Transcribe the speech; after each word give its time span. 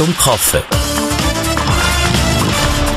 zum 0.00 0.16
Kaffee. 0.16 0.62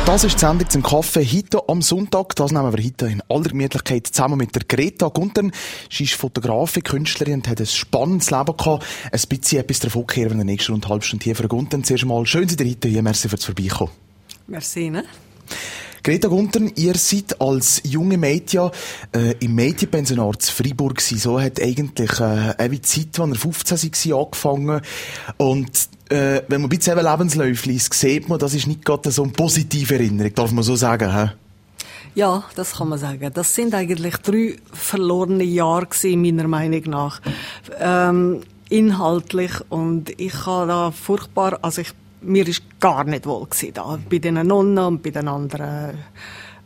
Das 0.05 0.23
ist 0.23 0.35
die 0.35 0.39
Sendung 0.39 0.69
zum 0.69 0.83
Kaffee 0.83 1.25
heute 1.25 1.67
am 1.67 1.81
Sonntag. 1.81 2.33
Das 2.37 2.53
nehmen 2.53 2.73
wir 2.73 2.81
heute 2.81 3.07
in 3.07 3.21
aller 3.27 3.49
Gemütlichkeit 3.49 4.07
zusammen 4.07 4.37
mit 4.37 4.55
der 4.55 4.61
Greta 4.65 5.09
Guntern. 5.09 5.51
Sie 5.91 6.05
ist 6.05 6.13
Fotografin, 6.13 6.81
Künstlerin 6.81 7.33
und 7.33 7.49
hat 7.49 7.59
ein 7.59 7.65
spannendes 7.65 8.31
Leben 8.31 8.55
gehabt. 8.55 8.85
Ein 9.11 9.21
bisschen 9.27 9.59
etwas 9.59 9.79
davon 9.79 10.07
kehren 10.07 10.29
wir 10.29 10.31
in 10.31 10.37
der 10.37 10.45
nächsten 10.45 10.71
und 10.71 10.87
halbe 10.87 11.03
Stunde 11.03 11.25
hier 11.25 11.35
für 11.35 11.49
Guntern. 11.49 11.83
Zuerst 11.83 12.03
einmal 12.03 12.25
schön, 12.25 12.47
Sie 12.47 12.55
heute 12.57 12.87
hier. 12.87 13.03
Merci 13.03 13.27
fürs 13.27 13.43
Vorbeikommen. 13.43 13.91
Merci, 14.47 14.89
ne? 14.89 15.03
Greta 16.03 16.29
Guntern, 16.29 16.71
ihr 16.75 16.95
seid 16.95 17.41
als 17.41 17.81
junge 17.83 18.17
Mädchen 18.17 18.71
äh, 19.13 19.35
im 19.41 19.55
Mädchenpensionat 19.55 20.41
zu 20.41 20.53
Freiburg 20.53 20.95
gewesen. 20.95 21.17
So 21.17 21.41
hat 21.41 21.61
eigentlich 21.61 22.19
äh, 22.21 22.55
eine 22.57 22.81
Zeit, 22.81 23.19
als 23.19 23.29
ihr 23.29 23.35
15 23.35 24.11
war, 24.11 24.19
angefangen. 24.19 24.81
Und 25.37 25.89
äh, 26.13 26.43
wenn 26.47 26.61
man 26.61 26.69
ein 26.71 26.77
bisschen 26.77 26.97
Lebensläufe 26.97 27.69
liest, 27.69 27.93
sieht 27.93 28.29
man, 28.29 28.39
das 28.39 28.53
ist 28.53 28.67
nicht 28.67 28.85
gerade 28.85 29.11
so 29.11 29.23
eine 29.23 29.31
positive 29.31 29.95
Erinnerung, 29.95 30.33
darf 30.35 30.51
man 30.51 30.63
so 30.63 30.75
sagen, 30.75 31.13
hä? 31.13 31.31
Ja, 32.15 32.43
das 32.55 32.73
kann 32.73 32.89
man 32.89 32.99
sagen. 32.99 33.31
Das 33.33 33.55
sind 33.55 33.73
eigentlich 33.73 34.17
drei 34.17 34.55
verlorene 34.71 35.43
Jahre 35.43 35.87
meiner 36.15 36.47
Meinung 36.47 36.83
nach. 36.85 37.21
Ähm, 37.79 38.41
inhaltlich 38.69 39.51
und 39.69 40.11
ich 40.19 40.45
habe 40.45 40.67
da 40.67 40.91
furchtbar, 40.91 41.57
also 41.63 41.81
ich 41.81 41.93
mir 42.21 42.47
ist 42.47 42.63
gar 42.79 43.03
nicht 43.03 43.25
wohl 43.25 43.45
gewesen, 43.45 43.73
da 43.73 43.99
bei 44.09 44.19
den 44.19 44.47
Nonnen 44.47 44.77
und 44.77 45.03
bei 45.03 45.09
den 45.09 45.27
anderen 45.27 45.97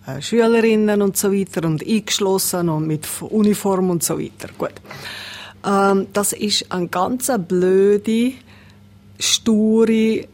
äh, 0.05 0.21
Schülerinnen 0.21 1.01
und 1.01 1.17
so 1.17 1.31
weiter 1.31 1.65
und 1.65 1.85
eingeschlossen 1.85 2.69
und 2.69 2.85
mit 2.85 3.07
Uniform 3.21 3.89
und 3.89 4.03
so 4.03 4.19
weiter. 4.19 4.49
Gut. 4.57 4.73
Ähm, 5.65 6.07
das 6.13 6.33
ist 6.33 6.71
eine 6.71 6.87
ganz 6.87 7.31
blöde, 7.47 8.33
sture 9.19 10.27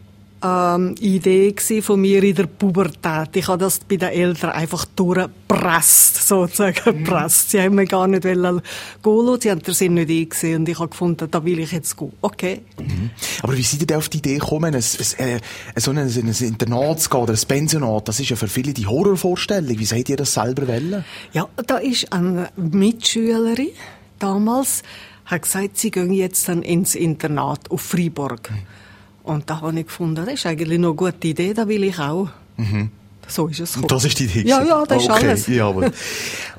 ähm, 0.43 0.95
Idee 0.99 1.55
von 1.81 2.01
mir 2.01 2.21
in 2.21 2.35
der 2.35 2.47
Pubertät. 2.47 3.35
Ich 3.35 3.47
habe 3.47 3.59
das 3.59 3.79
bei 3.79 3.95
den 3.95 4.09
Eltern 4.09 4.51
einfach 4.51 4.85
durchgepresst, 4.85 6.27
sozusagen 6.27 6.75
mhm. 6.85 7.03
gepresst. 7.05 7.51
Sie 7.51 7.61
haben 7.61 7.75
mir 7.75 7.85
gar 7.85 8.07
nicht 8.07 8.25
wollen 8.25 8.61
gehen 9.01 9.41
sie 9.41 9.51
haben 9.51 9.61
den 9.61 9.73
Sinn 9.73 9.93
nicht 9.93 10.09
eingesehen 10.09 10.61
und 10.61 10.69
ich 10.69 10.79
habe 10.79 10.89
gefunden, 10.89 11.29
da 11.31 11.45
will 11.45 11.59
ich 11.59 11.71
jetzt 11.71 11.95
gehen. 11.95 12.11
Okay. 12.21 12.61
Mhm. 12.77 13.11
Aber 13.41 13.57
wie 13.57 13.63
seid 13.63 13.89
ihr 13.89 13.97
auf 13.97 14.09
die 14.09 14.17
Idee 14.17 14.35
gekommen, 14.35 14.75
ein, 14.75 14.83
ein, 14.83 15.41
ein, 15.75 15.81
so 15.81 15.91
ein, 15.91 15.97
ein 15.97 16.35
Internat 16.39 17.01
zu 17.01 17.09
gehen 17.09 17.21
oder 17.21 17.33
ein 17.33 17.47
Pensionat? 17.47 18.07
Das 18.09 18.19
ist 18.19 18.29
ja 18.29 18.35
für 18.35 18.47
viele 18.47 18.73
die 18.73 18.85
Horrorvorstellung. 18.85 19.79
Wie 19.79 19.85
seid 19.85 20.09
ihr 20.09 20.17
das 20.17 20.33
selber 20.33 20.67
wollen? 20.67 21.05
Ja, 21.31 21.47
da 21.67 21.77
ist 21.77 22.11
eine 22.11 22.49
Mitschülerin 22.57 23.69
damals, 24.19 24.83
hat 25.25 25.41
gesagt, 25.43 25.77
sie 25.77 25.91
gehen 25.91 26.13
jetzt 26.13 26.47
dann 26.47 26.61
ins 26.61 26.95
Internat 26.95 27.71
auf 27.71 27.81
Freiburg. 27.81 28.51
Mhm. 28.51 28.57
Und 29.23 29.49
da 29.49 29.61
habe 29.61 29.79
ich 29.79 29.85
gefunden, 29.85 30.15
das 30.15 30.27
ist 30.27 30.45
eigentlich 30.45 30.79
noch 30.79 30.89
eine 30.89 30.95
gute 30.95 31.27
Idee, 31.27 31.53
da 31.53 31.67
will 31.67 31.83
ich 31.83 31.97
auch. 31.97 32.29
Mhm. 32.57 32.91
So 33.27 33.47
ist 33.47 33.59
es 33.59 33.73
gekommen. 33.73 33.87
Das 33.87 34.05
ist 34.05 34.19
die 34.19 34.25
Idee? 34.25 34.47
Ja, 34.47 34.63
ja, 34.63 34.83
das 34.85 35.03
ist 35.03 35.09
okay, 35.09 35.27
alles. 35.27 35.47
Jawohl. 35.53 35.91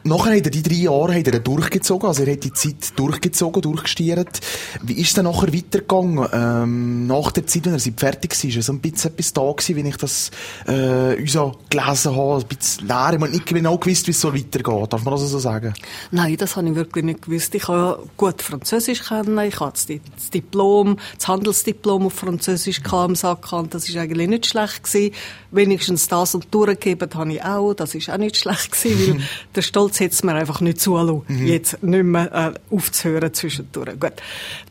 nachher 0.05 0.37
hat 0.37 0.45
er 0.45 0.51
die 0.51 0.63
drei 0.63 0.75
Jahre 0.75 1.15
hat 1.15 1.27
er 1.27 1.41
durchgezogen, 1.41 2.09
also 2.09 2.23
er 2.25 2.33
hat 2.33 2.45
die 2.45 2.53
Zeit 2.53 2.97
durchgezogen, 2.97 3.63
durchgestiert. 3.63 4.41
Wie 4.83 4.95
ist 4.95 5.09
es 5.09 5.15
dann 5.15 5.25
nachher 5.25 5.53
weitergegangen? 5.53 6.29
Ähm, 6.33 7.07
nach 7.07 7.33
der 7.33 7.47
Zeit, 7.47 7.67
wenn 7.67 7.75
er 7.75 7.81
fertig 7.81 8.31
war, 8.33 8.51
ist 8.51 8.67
so 8.67 8.73
ein 8.73 8.81
bisschen 8.81 9.13
etwas 9.13 9.33
da 9.33 9.51
gewesen, 9.51 9.77
wenn 9.77 9.87
ich 9.87 9.97
das 9.97 10.31
äh, 10.67 11.21
uns 11.21 11.39
gelesen 11.71 12.17
habe, 12.17 12.43
ein 12.43 12.47
bisschen 12.49 12.87
leer. 12.87 13.13
Ich 13.13 13.21
habe 13.21 13.29
nicht 13.29 13.47
genau 13.47 13.79
gewusst, 13.79 14.07
wie 14.07 14.11
es 14.11 14.21
so 14.21 14.35
weitergeht. 14.35 14.93
Darf 14.93 15.05
man 15.05 15.15
das 15.15 15.23
so 15.29 15.39
sagen? 15.39 15.75
Nein, 16.11 16.37
das 16.37 16.57
habe 16.57 16.69
ich 16.69 16.75
wirklich 16.75 17.05
nicht 17.05 17.23
gewusst. 17.23 17.55
Ich 17.55 17.69
habe 17.69 18.03
gut 18.17 18.43
Französisch 18.43 19.03
kennen, 19.09 19.39
ich 19.39 19.61
habe 19.61 19.73
das 19.73 19.87
Diplom, 20.31 20.97
das 21.17 21.29
Handelsdiplom 21.29 22.07
auf 22.07 22.15
Französisch 22.15 22.81
am 22.91 23.15
Sack 23.17 23.49
Das 23.71 23.89
ist 23.89 23.97
eigentlich 23.97 24.29
nicht 24.29 24.47
schlecht 24.47 24.85
gewesen. 24.85 25.15
Wenigstens 25.51 26.09
das 26.09 26.35
und 26.35 26.54
durchgegeben 26.55 27.11
habe 27.15 27.33
ich 27.33 27.43
auch. 27.43 27.75
Das 27.75 27.95
ist 27.95 28.09
auch 28.09 28.17
nicht 28.17 28.37
schlecht 28.37 28.73
gewesen, 28.73 29.19
weil 29.19 29.25
der 29.57 29.63
Stolz 29.63 30.01
hätte 30.01 30.15
es 30.15 30.23
mir 30.23 30.35
einfach 30.35 30.61
nicht 30.61 30.81
zulassen, 30.81 31.23
mhm. 31.27 31.47
jetzt 31.47 31.83
nicht 31.83 32.05
mehr 32.05 32.33
äh, 32.33 32.75
aufzuhören 32.75 33.35
zwischendurch. 33.35 33.99
Gut. 33.99 34.13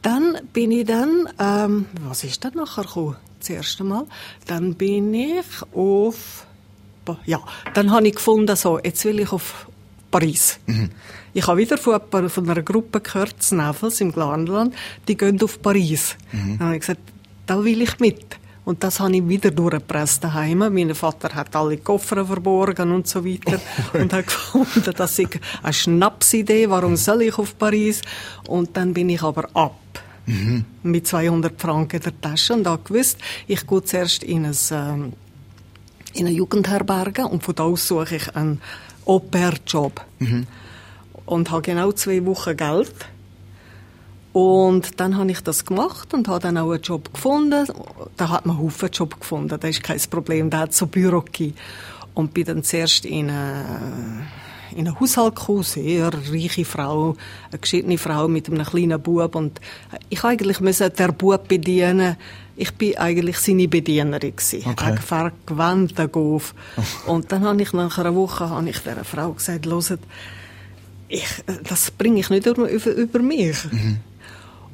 Dann 0.02 0.38
bin 0.54 0.72
ich 0.72 0.86
dann, 0.86 1.28
ähm, 1.40 1.86
was 2.08 2.24
ist 2.24 2.44
dann 2.46 2.54
nachher 2.54 2.84
gekommen? 2.84 3.18
Das 3.40 3.50
erste 3.50 3.84
Mal. 3.84 4.06
Dann 4.48 4.76
bin 4.76 5.14
ich 5.14 5.46
auf, 5.74 6.46
ja, 7.26 7.42
dann 7.74 7.92
habe 7.92 8.08
ich 8.08 8.16
gefunden, 8.16 8.56
so, 8.56 8.80
jetzt 8.80 9.04
will 9.04 9.20
ich 9.20 9.32
auf 9.34 9.68
Paris. 10.10 10.60
Mhm. 10.66 10.92
Ich 11.34 11.46
habe 11.48 11.60
wieder 11.60 11.78
von, 11.78 12.00
von 12.30 12.50
einer 12.50 12.62
Gruppe 12.62 13.02
gehört, 13.02 13.42
Sneffels 13.42 14.00
im 14.00 14.14
Glanland, 14.14 14.74
die 15.08 15.18
gehen 15.18 15.42
auf 15.42 15.62
Paris. 15.62 16.16
Mhm. 16.32 16.58
Dann 16.58 16.68
habe 16.68 16.76
ich 16.76 16.82
gesagt, 16.82 17.02
da 17.46 17.62
will 17.64 17.82
ich 17.82 18.00
mit. 18.00 18.38
Und 18.66 18.84
das 18.84 19.00
habe 19.00 19.16
ich 19.16 19.28
wieder 19.28 19.52
durchgepresst 19.52 20.24
daheim. 20.24 20.60
Mein 20.60 20.96
Vater 20.96 21.36
hat 21.36 21.56
alle 21.56 21.78
Koffer 21.78 22.26
verborgen 22.26 22.92
und 22.92 23.08
so 23.08 23.26
weiter. 23.26 23.60
und 23.94 24.14
hat 24.14 24.28
gefunden, 24.28 24.94
das 24.96 25.20
ist 25.20 25.40
eine 25.62 25.74
Schnapsidee. 25.74 26.70
Warum 26.70 26.96
soll 26.96 27.24
ich 27.24 27.38
auf 27.38 27.58
Paris? 27.58 28.02
Und 28.48 28.76
dann 28.78 28.94
bin 28.94 29.10
ich 29.10 29.22
aber 29.22 29.50
ab. 29.54 29.80
Mhm. 30.26 30.64
Mit 30.84 31.06
200 31.08 31.60
Franken 31.60 31.98
in 31.98 32.02
der 32.04 32.22
Tasche 32.22 32.54
und 32.54 32.66
habe 32.66 32.82
gewusst, 32.84 33.18
ich 33.48 33.68
gehe 33.68 33.84
zuerst 33.84 34.24
in, 34.24 34.46
ein, 34.46 34.56
ähm, 34.72 35.14
in 36.14 36.28
eine 36.28 36.36
Jugendherberge 36.36 37.26
und 37.26 37.44
von 37.44 37.56
da 37.56 37.64
aus 37.64 37.88
suche 37.88 38.16
ich 38.16 38.34
einen 38.34 38.62
Au-pair-Job. 39.06 40.02
Mhm. 40.20 40.48
Und 41.26 41.52
habe 41.52 41.62
genau 41.62 41.92
zwei 41.92 42.26
Wochen 42.26 42.56
Geld 42.56 42.94
und 44.34 45.00
dann 45.00 45.16
habe 45.16 45.30
ich 45.30 45.42
das 45.42 45.64
gemacht 45.64 46.12
und 46.14 46.28
habe 46.28 46.40
dann 46.40 46.58
auch 46.58 46.72
einen 46.72 46.82
Job 46.82 47.14
gefunden. 47.14 47.68
Da 48.18 48.30
hat 48.30 48.48
man 48.48 48.58
einen 48.58 48.66
Haufen 48.66 48.90
Job 48.90 49.20
gefunden, 49.20 49.60
das 49.60 49.70
ist 49.70 49.84
kein 49.84 50.02
Problem, 50.10 50.50
da 50.50 50.60
hat 50.60 50.74
so 50.74 50.88
Büro 50.88 51.22
gegeben. 51.22 51.56
Und 52.16 52.34
bin 52.34 52.46
dann 52.46 52.64
zuerst 52.64 53.06
in 53.06 53.30
eine, 53.30 54.26
in 54.72 54.88
einen 54.88 55.00
Haushalt 55.00 55.36
gekommen, 55.36 55.64
sehr 55.64 56.12
reiche 56.12 56.66
Frau, 56.66 57.16
eine 57.52 57.60
geschiedene 57.60 57.98
Frau 58.00 58.28
mit 58.28 58.50
einem 58.50 58.66
kleinen 58.66 59.02
Bub 59.02 59.36
und 59.36 59.62
ich 60.10 60.24
eigentlich 60.24 60.60
müssen 60.60 60.92
der 60.98 61.12
Bub 61.12 61.48
bedienen. 61.48 62.18
Ich 62.56 62.72
bin 62.74 62.98
eigentlich 62.98 63.38
seine 63.38 63.68
Bedienerin 63.68 64.36
gewesen. 64.36 64.64
Okay. 64.68 64.96
Ich 64.96 65.02
vergewandt 65.02 66.12
Golf. 66.12 66.56
Und 67.08 67.32
dann 67.32 67.44
habe 67.46 67.62
ich 67.62 67.74
nach 67.74 67.98
einer 68.00 68.16
Woche 68.16 68.50
habe 68.50 68.70
ich 68.70 68.80
der 68.80 69.04
Frau 69.04 69.32
gesagt, 69.34 69.66
hört, 69.66 70.00
ich, 71.08 71.44
das 71.68 71.92
bringe 71.92 72.20
ich 72.20 72.30
nicht 72.30 72.46
über, 72.46 72.70
über 72.70 73.20
mich. 73.20 73.58
Mhm. 73.72 74.00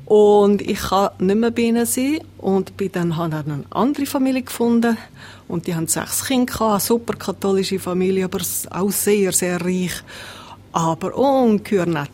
Und 0.09 0.64
ich 0.64 0.80
kann 0.80 1.12
nicht 1.20 1.38
mehr 1.38 1.52
bei 1.52 1.62
ihnen 1.62 1.86
sein. 1.86 2.22
Und 2.40 2.75
bin 2.75 2.92
dann 2.92 3.16
habe 3.16 3.44
ich 3.46 3.53
eine 3.53 3.64
andere 3.70 4.08
Familie 4.08 4.42
gefunden. 4.42 4.97
Und 5.47 5.68
die 5.68 5.75
haben 5.75 5.88
sechs 5.88 6.25
Kinder 6.25 6.52
gehabt, 6.52 6.72
eine 6.72 6.80
super 6.80 7.14
katholische 7.14 7.78
Familie, 7.78 8.25
aber 8.25 8.40
auch 8.72 8.90
sehr, 8.90 9.31
sehr 9.31 9.64
reich. 9.64 9.94
Aber 10.72 11.16
ungeheuer 11.16 11.86
nett. 11.86 12.09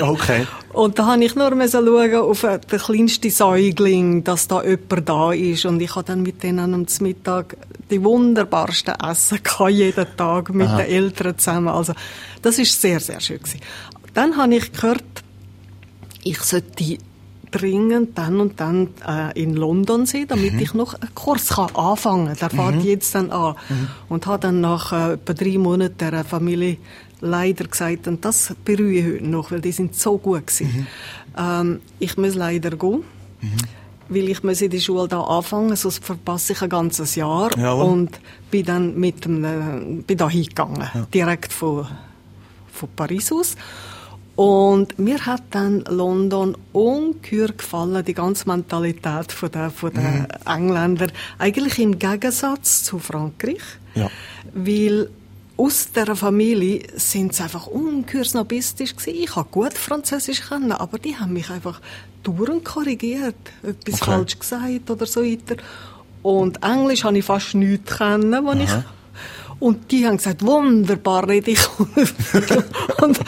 Okay. 0.00 0.46
Und 0.72 0.98
da 0.98 1.06
habe 1.06 1.24
ich 1.24 1.34
nur 1.34 1.50
schauen 1.50 2.14
auf 2.14 2.40
den 2.40 2.80
kleinsten 2.80 3.30
Säugling, 3.30 4.22
dass 4.22 4.46
da 4.46 4.62
jemand 4.62 5.08
da 5.08 5.32
ist. 5.32 5.66
Und 5.66 5.80
ich 5.82 5.94
habe 5.96 6.04
dann 6.04 6.22
mit 6.22 6.42
denen 6.44 6.74
am 6.74 6.86
Mittag 7.00 7.56
die 7.90 8.02
wunderbarsten 8.02 8.94
Essen 8.94 9.42
gehabt, 9.42 9.70
jeden 9.70 10.16
Tag 10.16 10.54
mit 10.54 10.68
Aha. 10.68 10.76
den 10.78 10.86
Eltern 10.86 11.38
zusammen. 11.38 11.68
Also, 11.68 11.92
das 12.40 12.58
ist 12.58 12.80
sehr, 12.80 13.00
sehr 13.00 13.20
schön 13.20 13.38
gewesen. 13.38 13.60
Dann 14.14 14.36
habe 14.36 14.54
ich 14.54 14.72
gehört, 14.72 15.04
ich 16.24 16.40
sollte 16.40 16.98
dringend 17.52 18.18
dann 18.18 18.40
und 18.40 18.58
dann 18.58 18.88
äh, 19.06 19.40
in 19.40 19.54
London 19.54 20.06
sein, 20.06 20.26
damit 20.26 20.54
mhm. 20.54 20.58
ich 20.58 20.74
noch 20.74 20.94
einen 20.94 21.14
Kurs 21.14 21.50
kann 21.50 21.74
anfangen 21.76 22.36
kann. 22.36 22.50
Der 22.56 22.72
mhm. 22.72 22.80
jetzt 22.80 23.14
dann 23.14 23.30
an. 23.30 23.54
Mhm. 23.68 23.88
Und 24.08 24.26
habe 24.26 24.40
dann 24.40 24.60
nach 24.60 24.92
äh, 24.92 25.12
etwa 25.14 25.32
drei 25.34 25.58
Monaten 25.58 26.10
der 26.10 26.24
Familie 26.24 26.78
leider 27.20 27.64
gesagt, 27.64 28.08
und 28.08 28.24
das 28.24 28.54
bereue 28.64 28.92
ich 28.92 29.04
heute 29.04 29.26
noch, 29.26 29.50
weil 29.50 29.60
die 29.60 29.72
sind 29.72 29.94
so 29.94 30.18
gut 30.18 30.48
gewesen. 30.48 30.66
Mhm. 30.74 30.86
Ähm, 31.38 31.80
ich 31.98 32.16
muss 32.16 32.34
leider 32.34 32.70
gehen. 32.70 33.04
Mhm. 33.40 33.56
Weil 34.08 34.28
ich 34.28 34.42
muss 34.42 34.60
in 34.60 34.70
die 34.70 34.80
Schule 34.80 35.08
da 35.08 35.22
anfangen, 35.22 35.74
sonst 35.76 36.04
verpasse 36.04 36.52
ich 36.52 36.62
ein 36.62 36.68
ganzes 36.68 37.14
Jahr. 37.14 37.56
Jawohl. 37.56 37.84
Und 37.84 38.20
bin 38.50 38.66
dann 38.66 38.98
mit 38.98 39.24
dem, 39.24 39.44
äh, 39.44 40.02
bin 40.02 40.18
da 40.18 40.28
hingegangen. 40.28 40.82
Ja. 40.94 41.06
Direkt 41.14 41.52
von, 41.52 41.86
von 42.72 42.88
Paris 42.94 43.32
aus. 43.32 43.56
Und 44.34 44.98
mir 44.98 45.26
hat 45.26 45.42
dann 45.50 45.80
London 45.82 46.56
ungeheuer 46.72 47.48
gefallen, 47.48 48.04
die 48.04 48.14
ganze 48.14 48.48
Mentalität 48.48 49.30
von 49.30 49.50
der, 49.50 49.70
von 49.70 49.92
der 49.92 50.02
mhm. 50.02 50.26
Engländer. 50.46 51.08
Eigentlich 51.38 51.78
im 51.78 51.98
Gegensatz 51.98 52.82
zu 52.82 52.98
Frankreich. 52.98 53.62
Ja. 53.94 54.10
Weil 54.54 55.10
aus 55.58 55.92
der 55.92 56.16
Familie 56.16 56.82
sind 56.96 57.34
sie 57.34 57.42
einfach 57.42 57.66
ungeheuer 57.66 58.24
snobistisch 58.24 58.96
gewesen. 58.96 59.18
Ich 59.22 59.36
habe 59.36 59.48
gut 59.50 59.74
Französisch 59.74 60.40
können, 60.40 60.72
aber 60.72 60.98
die 60.98 61.16
haben 61.16 61.34
mich 61.34 61.50
einfach 61.50 61.80
dauernd 62.22 62.64
korrigiert. 62.64 63.36
Etwas 63.62 64.00
okay. 64.00 64.10
falsch 64.10 64.38
gesagt 64.38 64.90
oder 64.90 65.04
so 65.04 65.22
weiter. 65.22 65.56
Und 66.22 66.62
Englisch 66.62 67.04
habe 67.04 67.18
ich 67.18 67.24
fast 67.24 67.54
nichts 67.54 67.98
kennen, 67.98 68.46
was 68.46 68.56
ich 68.56 68.70
und 69.62 69.92
die 69.92 70.04
haben 70.08 70.16
gesagt, 70.16 70.44
wunderbar 70.44 71.28
rede 71.28 71.52
ich. 71.52 71.60
und, 73.00 73.20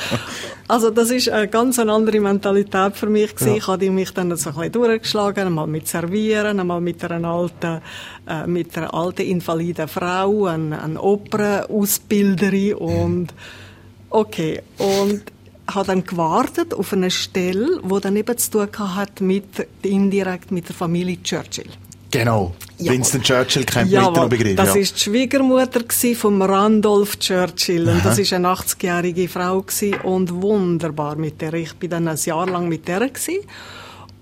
Also 0.67 0.91
das 0.91 1.11
ist 1.11 1.29
eine 1.29 1.49
ganz 1.49 1.79
andere 1.79 2.21
Mentalität 2.21 2.97
für 2.97 3.09
mich 3.09 3.35
gewesen. 3.35 3.51
Ja. 3.51 3.57
Ich 3.57 3.67
habe 3.67 3.91
mich 3.91 4.11
dann 4.13 4.35
so 4.37 4.51
ein 4.51 4.57
bisschen 4.57 4.73
durchgeschlagen, 4.73 5.47
einmal 5.47 5.67
mit 5.67 5.87
Servieren, 5.89 6.59
einmal 6.59 6.81
mit 6.81 7.05
einer 7.05 7.29
alten, 7.29 7.83
äh, 8.27 8.47
mit 8.47 8.77
einer 8.79 8.95
alten 8.95 9.23
invaliden 9.23 9.89
Frau, 9.89 10.47
einer, 10.47 11.03
Opernausbilderin 11.03 12.75
und 12.75 13.35
okay 14.11 14.63
und 14.79 15.23
habe 15.67 15.87
dann 15.87 16.05
gewartet 16.05 16.75
auf 16.75 16.93
eine 16.93 17.11
Stelle, 17.11 17.81
wo 17.83 17.99
dann 17.99 18.17
eben 18.17 18.37
zu 18.37 18.51
tun 18.51 18.97
hat 18.97 19.21
mit 19.21 19.67
indirekt 19.83 20.51
mit 20.51 20.69
der 20.69 20.75
Familie 20.75 21.23
Churchill. 21.23 21.71
Genau. 22.19 22.53
Ja. 22.79 22.93
Winston 22.93 23.23
Churchill 23.23 23.65
kennt 23.65 23.93
man 23.93 24.15
ja, 24.15 24.27
Begriff. 24.27 24.57
Das 24.57 24.75
ja. 24.75 24.81
ist 24.81 24.97
die 24.97 25.01
Schwiegermutter 25.01 25.81
von 26.15 26.43
Randolph 26.43 27.19
Churchill. 27.19 27.89
Und 27.89 28.05
das 28.05 28.19
ist 28.19 28.33
eine 28.33 28.49
80-jährige 28.49 29.29
Frau 29.29 29.63
gewesen 29.63 29.95
und 30.03 30.33
wunderbar 30.43 31.17
mit 31.17 31.41
der. 31.41 31.55
Ich 31.55 31.75
bin 31.75 31.91
dann 31.91 32.09
ein 32.09 32.17
Jahr 32.17 32.47
lang 32.47 32.69
mit 32.69 32.87
der 32.89 33.01
gewesen. 33.01 33.39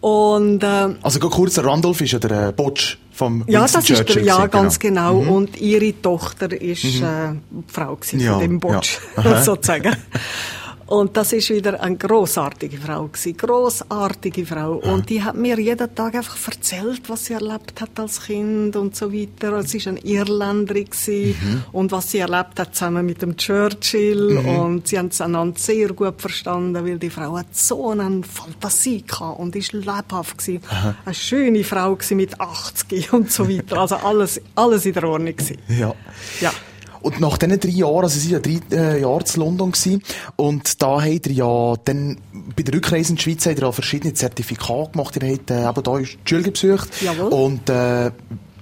Und, 0.00 0.62
äh, 0.65 0.89
also 1.00 1.21
kurz, 1.21 1.59
Randolph 1.59 2.00
ist 2.00 2.12
ja 2.12 2.19
der 2.19 2.49
äh, 2.49 2.53
Botsch 2.53 2.97
vom 3.12 3.44
ja, 3.47 3.61
Winston 3.61 3.81
das 3.81 3.87
Churchill. 3.89 4.06
Ist 4.06 4.15
der, 4.17 4.25
ja, 4.25 4.47
ganz 4.47 4.79
genau. 4.79 5.19
genau. 5.19 5.23
Mhm. 5.23 5.31
Und 5.31 5.61
ihre 5.61 6.00
Tochter 6.03 6.61
ist 6.61 6.85
mhm. 6.85 7.05
äh, 7.05 7.62
Frau 7.69 7.97
gewesen 7.97 8.21
ja, 8.21 8.33
von 8.33 8.41
dem 8.41 8.59
Botsch, 8.59 8.99
ja. 9.23 9.43
sozusagen. 9.43 9.97
Und 10.93 11.17
das 11.17 11.33
ist 11.33 11.49
wieder 11.49 11.81
eine 11.81 11.97
großartige 11.97 12.77
Frau 12.77 13.06
gewesen, 13.06 13.35
großartige 13.35 14.44
Frau. 14.44 14.75
Und 14.75 15.09
die 15.09 15.23
hat 15.23 15.35
mir 15.35 15.59
jeden 15.59 15.94
Tag 15.94 16.15
einfach 16.15 16.37
erzählt, 16.47 17.09
was 17.09 17.25
sie 17.25 17.33
erlebt 17.33 17.81
hat 17.81 17.99
als 17.99 18.27
Kind 18.27 18.77
und 18.77 18.94
so 18.94 19.11
weiter. 19.11 19.62
Sie 19.62 19.79
ist 19.79 19.89
eine 19.89 20.00
Irländerin 20.00 20.89
mhm. 21.06 21.65
und 21.73 21.93
was 21.93 22.11
sie 22.11 22.19
erlebt 22.19 22.61
hat 22.61 22.75
zusammen 22.75 23.06
mit 23.06 23.23
dem 23.23 23.39
Churchill. 23.39 24.39
Mhm. 24.39 24.49
Und 24.59 24.89
sie 24.89 24.99
haben 24.99 25.06
es 25.06 25.23
einander 25.23 25.59
sehr 25.59 25.94
gut 25.94 26.21
verstanden, 26.21 26.87
weil 26.87 26.99
die 26.99 27.09
Frau 27.09 27.39
hat 27.39 27.56
so 27.56 27.89
eine 27.89 28.23
Fantasie 28.23 29.00
gehabt 29.00 29.41
und 29.41 29.56
ist 29.56 29.73
lebhaft 29.73 30.37
gewesen. 30.37 30.62
Aha. 30.69 30.94
Eine 31.06 31.15
schöne 31.15 31.65
Frau 31.65 31.97
gewesen 31.97 32.19
mit 32.19 32.39
80 32.39 33.15
und 33.15 33.33
so 33.33 33.49
weiter. 33.49 33.79
Also 33.79 33.97
alles, 33.97 34.43
alles 34.55 34.85
in 34.85 34.93
der 34.93 35.05
Ordnung 35.05 35.37
gewesen. 35.37 35.56
Ja. 35.69 35.94
Ja. 36.43 36.53
Und 37.02 37.20
nach 37.20 37.37
diesen 37.38 37.60
drei 37.60 37.69
Jahren, 37.70 38.04
also 38.04 38.19
sie 38.19 38.32
waren 38.32 38.43
ja 38.44 38.58
drei 38.70 38.76
äh, 38.76 39.00
Jahre 39.00 39.25
in 39.34 39.40
London 39.40 39.72
gewesen, 39.72 40.02
und 40.37 40.82
da 40.82 41.02
habt 41.02 41.26
ihr 41.26 41.32
ja 41.32 41.75
dann 41.84 42.19
bei 42.56 42.62
der 42.62 42.75
Rückreise 42.75 43.10
in 43.10 43.16
die 43.16 43.22
Schweiz 43.22 43.46
habt 43.46 43.58
ihr 43.58 43.69
auch 43.69 43.75
verschiedene 43.75 44.14
Zertifikate 44.14 44.93
gemacht. 44.93 45.16
Ihr 45.20 45.32
habt 45.32 45.50
äh, 45.50 45.69
eben 45.69 45.82
da 45.82 45.99
die 45.99 46.19
Schule 46.25 46.50
besucht. 46.50 46.88
Jawohl. 47.02 47.28
Und 47.28 47.69
äh, 47.69 48.10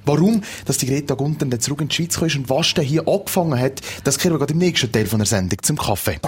Warum, 0.06 0.42
dass 0.64 0.78
die 0.78 0.87
Greta 0.87 1.14
Gunther 1.14 1.46
dann 1.46 1.60
zurück 1.60 1.82
in 1.82 1.88
die 1.88 1.94
Schweiz 1.94 2.19
kam 2.19 2.28
und 2.40 2.48
was 2.48 2.75
denn 2.75 2.84
hier 2.84 3.06
angefangen 3.06 3.60
hat, 3.60 3.81
das 4.02 4.19
kehren 4.19 4.34
wir 4.34 4.38
gerade 4.38 4.54
im 4.54 4.58
nächsten 4.58 4.90
Teil 4.90 5.06
von 5.06 5.19
der 5.19 5.26
Sendung 5.26 5.58
zum 5.62 5.76
Kaffee. 5.76 6.19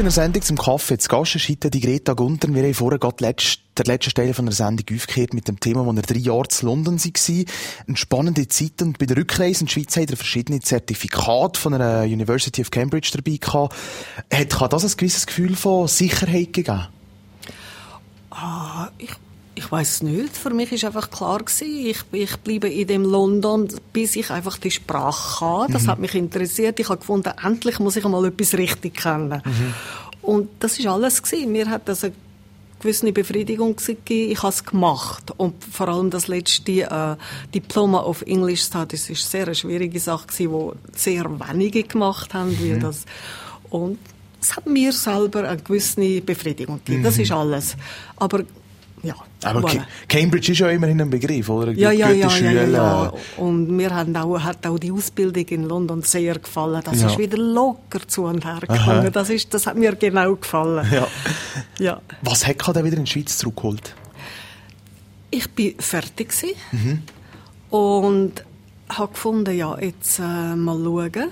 In 0.00 0.04
der 0.04 0.12
Sendung 0.12 0.40
zum 0.40 0.56
Kaffee 0.56 0.96
zu 0.96 1.08
Gast 1.10 1.34
ist 1.34 1.46
die 1.46 1.80
Greta 1.80 2.14
Gunther. 2.14 2.48
Wir 2.54 2.62
haben 2.62 2.72
vorher 2.72 2.98
gerade 2.98 3.22
letzt, 3.22 3.60
der 3.76 3.84
letzten 3.84 4.14
Teil 4.14 4.32
von 4.32 4.46
der 4.46 4.54
Sendung 4.54 4.96
aufgehört 4.96 5.34
mit 5.34 5.46
dem 5.46 5.60
Thema, 5.60 5.84
wo 5.84 5.92
er 5.92 6.00
drei 6.00 6.16
Jahre 6.16 6.48
zu 6.48 6.64
London 6.64 6.98
war. 6.98 7.44
Eine 7.86 7.96
spannende 7.98 8.48
Zeit 8.48 8.80
und 8.80 8.98
bei 8.98 9.04
der 9.04 9.18
Rückreise 9.18 9.60
in 9.60 9.66
die 9.66 9.72
Schweiz 9.74 9.94
hat 9.98 10.10
er 10.10 10.16
verschiedene 10.16 10.60
Zertifikate 10.60 11.60
von 11.60 11.74
der 11.74 12.04
University 12.04 12.62
of 12.62 12.70
Cambridge 12.70 13.10
dabei 13.12 13.36
gehabt. 13.36 13.76
Hat, 14.32 14.60
hat 14.60 14.72
das 14.72 14.84
ein 14.84 14.96
gewisses 14.96 15.26
Gefühl 15.26 15.54
von 15.54 15.86
Sicherheit 15.86 16.54
gegeben? 16.54 16.86
Ah, 18.30 18.88
ich 18.96 19.10
ich 19.54 19.70
weiß 19.70 20.02
nicht. 20.02 20.36
Für 20.36 20.50
mich 20.50 20.72
ist 20.72 20.84
einfach 20.84 21.10
klar 21.10 21.38
gewesen, 21.38 21.86
ich, 21.86 21.98
ich 22.12 22.36
bleibe 22.38 22.68
in 22.68 22.86
dem 22.86 23.04
London, 23.04 23.68
bis 23.92 24.16
ich 24.16 24.30
einfach 24.30 24.58
die 24.58 24.70
Sprache 24.70 25.38
kann. 25.40 25.72
Das 25.72 25.82
mhm. 25.82 25.86
hat 25.88 25.98
mich 25.98 26.14
interessiert. 26.14 26.78
Ich 26.80 26.88
habe 26.88 26.98
gefunden, 26.98 27.32
endlich 27.42 27.78
muss 27.78 27.96
ich 27.96 28.04
einmal 28.04 28.24
etwas 28.26 28.54
richtig 28.54 28.94
kennen. 28.94 29.42
Mhm. 29.44 29.74
Und 30.22 30.48
das 30.60 30.78
ist 30.78 30.86
alles 30.86 31.22
gewesen. 31.22 31.52
Mir 31.52 31.68
hat 31.68 31.88
das 31.88 32.04
eine 32.04 32.12
gewisse 32.80 33.12
Befriedigung 33.12 33.76
gegeben. 33.76 34.32
Ich 34.32 34.38
habe 34.38 34.52
es 34.52 34.64
gemacht. 34.64 35.32
Und 35.36 35.62
vor 35.64 35.88
allem 35.88 36.10
das 36.10 36.28
letzte 36.28 36.82
äh, 36.82 37.16
Diploma 37.54 38.00
of 38.02 38.22
English 38.22 38.62
Studies 38.62 39.10
ist 39.10 39.30
sehr 39.30 39.46
eine 39.46 39.54
schwierige 39.54 40.00
Sache 40.00 40.26
gewesen, 40.28 40.72
die 40.92 40.98
sehr 40.98 41.24
wenige 41.24 41.82
gemacht 41.82 42.34
haben, 42.34 42.50
mhm. 42.50 42.60
weil 42.60 42.78
das 42.78 43.04
und 43.70 43.98
es 44.40 44.56
hat 44.56 44.66
mir 44.66 44.92
selber 44.92 45.48
eine 45.48 45.60
gewisse 45.60 46.20
Befriedigung 46.22 46.80
gegeben. 46.84 47.04
Das 47.04 47.16
mhm. 47.16 47.22
ist 47.22 47.32
alles. 47.32 47.76
Aber 48.16 48.42
ja. 49.02 49.14
Aber 49.44 49.60
voilà. 49.60 49.82
Cambridge 50.08 50.52
ist 50.52 50.58
ja 50.58 50.68
immerhin 50.68 51.00
ein 51.00 51.10
Begriff, 51.10 51.48
oder? 51.48 51.72
Ja, 51.72 51.90
ja, 51.90 52.10
ja, 52.10 52.28
ja, 52.28 52.50
ja, 52.50 52.64
ja, 52.64 53.12
Und 53.36 53.70
mir 53.70 53.94
hat 53.94 54.14
auch, 54.16 54.38
hat 54.38 54.66
auch 54.66 54.78
die 54.78 54.92
Ausbildung 54.92 55.44
in 55.44 55.64
London 55.64 56.02
sehr 56.02 56.38
gefallen. 56.38 56.82
Das 56.84 57.00
ja. 57.00 57.06
ist 57.08 57.18
wieder 57.18 57.38
locker 57.38 58.06
zu 58.06 58.24
und 58.24 58.44
her 58.44 58.60
gegangen. 58.60 59.10
Das, 59.12 59.30
ist, 59.30 59.52
das 59.54 59.66
hat 59.66 59.76
mir 59.76 59.94
genau 59.96 60.36
gefallen. 60.36 60.86
Ja. 60.92 61.06
ja. 61.78 62.00
Was 62.22 62.46
hat 62.46 62.60
dich 62.60 62.84
wieder 62.84 62.96
in 62.96 63.04
die 63.04 63.10
Schweiz 63.10 63.38
zurückgeholt? 63.38 63.94
Ich 65.30 65.46
war 65.46 65.82
fertig 65.82 66.32
mhm. 66.72 67.02
und 67.70 68.44
habe 68.88 69.12
gefunden, 69.12 69.56
ja, 69.56 69.78
jetzt 69.78 70.18
äh, 70.18 70.22
mal 70.56 70.76
schauen, 70.82 71.30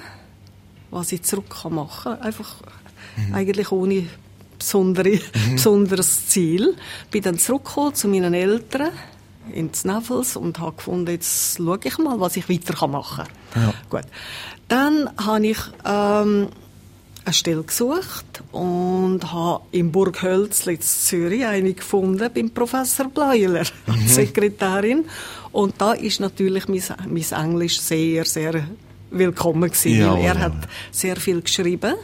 was 0.91 1.12
ich 1.12 1.23
zurück 1.23 1.55
machen 1.69 2.12
kann. 2.12 2.23
Einfach 2.23 2.56
mhm. 3.17 3.35
eigentlich 3.35 3.73
ohne 3.73 4.06
besondere, 4.59 5.11
mhm. 5.11 5.55
besonderes 5.55 6.29
Ziel. 6.29 6.77
Bin 7.11 7.23
dann 7.23 7.39
zurückgekommen 7.39 7.95
zu 7.95 8.09
meinen 8.09 8.35
Eltern 8.35 8.91
ins 9.53 9.85
Nevels 9.85 10.37
und 10.37 10.59
habe 10.59 10.77
gefunden, 10.77 11.11
jetzt 11.11 11.57
schaue 11.57 11.81
ich 11.83 11.99
mal, 11.99 12.21
was 12.21 12.37
ich 12.37 12.49
weiter 12.49 12.87
machen 12.87 13.25
kann. 13.53 13.63
Ja. 13.63 13.75
Gut. 13.89 14.05
Dann 14.69 15.09
habe 15.17 15.47
ich 15.47 15.59
ähm, 15.87 16.49
eine 17.25 17.35
Stelle 17.35 17.63
gesucht 17.63 18.43
und 18.53 19.33
habe 19.33 19.63
in 19.73 19.93
Burghölzli 19.93 20.75
in 20.75 20.81
Zürich 20.81 21.45
eine 21.45 21.73
gefunden 21.73 22.31
beim 22.35 22.51
Professor 22.51 23.09
Bleuler 23.09 23.65
mhm. 23.87 24.07
Sekretärin. 24.07 25.05
Und 25.53 25.75
da 25.79 25.93
ist 25.93 26.21
natürlich 26.21 26.69
mein, 26.69 26.83
mein 27.07 27.45
Englisch 27.45 27.81
sehr, 27.81 28.25
sehr 28.25 28.65
willkommen 29.11 29.71
gewesen, 29.71 29.99
ja, 29.99 30.17
er 30.17 30.35
ja. 30.35 30.39
hat 30.39 30.69
sehr 30.91 31.17
viel 31.17 31.41
geschrieben 31.41 31.95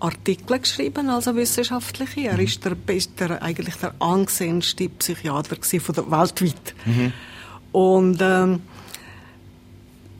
Artikel 0.00 0.58
geschrieben, 0.58 1.08
also 1.08 1.34
wissenschaftliche. 1.34 2.28
Er 2.28 2.34
mhm. 2.34 2.40
ist 2.40 2.64
der, 2.64 2.76
der, 3.18 3.42
eigentlich 3.42 3.76
der 3.76 3.94
angesehenste 3.98 4.88
Psychiater 4.88 5.56
von 5.80 5.94
der 5.94 6.10
weltweit. 6.10 6.74
Mhm. 6.84 7.12
Und 7.72 8.18
ähm, 8.20 8.60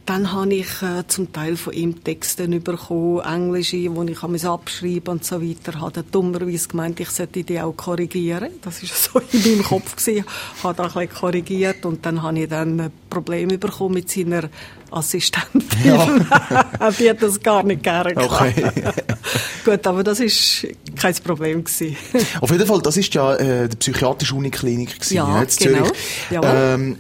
dann 0.09 0.33
habe 0.33 0.55
ich 0.55 0.81
äh, 0.81 1.07
zum 1.07 1.35
Teil 1.35 1.59
von 1.59 1.75
ihm 1.75 2.03
Texte 2.03 2.49
bekommen, 2.49 3.21
englische, 3.21 3.77
die 3.77 4.13
ich 4.13 4.23
habe 4.23 4.43
abschreiben 4.43 5.09
und 5.09 5.25
so 5.25 5.43
weiter. 5.43 5.83
Hat 5.83 5.99
er 5.99 6.03
dummerweise 6.03 6.67
gemeint, 6.69 6.99
ich 6.99 7.11
sollte 7.11 7.45
die 7.45 7.61
auch 7.61 7.77
korrigieren. 7.77 8.53
Das 8.63 8.83
war 8.83 9.21
so 9.23 9.37
in 9.37 9.43
meinem 9.43 9.65
Kopf 9.65 9.97
gewesen. 9.97 10.25
Habe 10.63 10.75
da 10.75 10.85
ein 10.85 10.93
bisschen 10.95 11.11
korrigiert 11.11 11.85
und 11.85 12.07
dann 12.07 12.23
habe 12.23 12.39
ich 12.39 12.49
dann 12.49 12.91
ein 13.09 13.11
Problem 13.11 13.49
bekommen 13.49 13.95
mit 13.95 14.11
seiner 14.11 14.49
Assistentin. 14.91 15.65
Ja. 15.85 16.91
die 16.99 17.11
hat 17.11 17.23
das 17.23 17.41
gar 17.41 17.63
nicht 17.63 17.83
gerne 17.83 18.17
okay. 18.17 18.71
Gut, 19.65 19.87
aber 19.87 20.03
das 20.03 20.21
ist 20.21 20.67
kein 20.97 21.15
Problem 21.17 21.65
gewesen. 21.65 21.97
Auf 22.41 22.51
jeden 22.51 22.67
Fall, 22.67 22.81
das 22.81 22.97
ist 22.97 23.13
ja 23.15 23.35
äh, 23.35 23.69
die 23.69 23.77
psychiatrische 23.77 24.35
Uniklinik 24.35 24.95
gewesen, 24.95 25.15
ja, 25.15 25.41
jetzt 25.43 25.61
genau. 25.61 25.85
Zürich. 25.85 26.41
Ähm, 26.43 26.99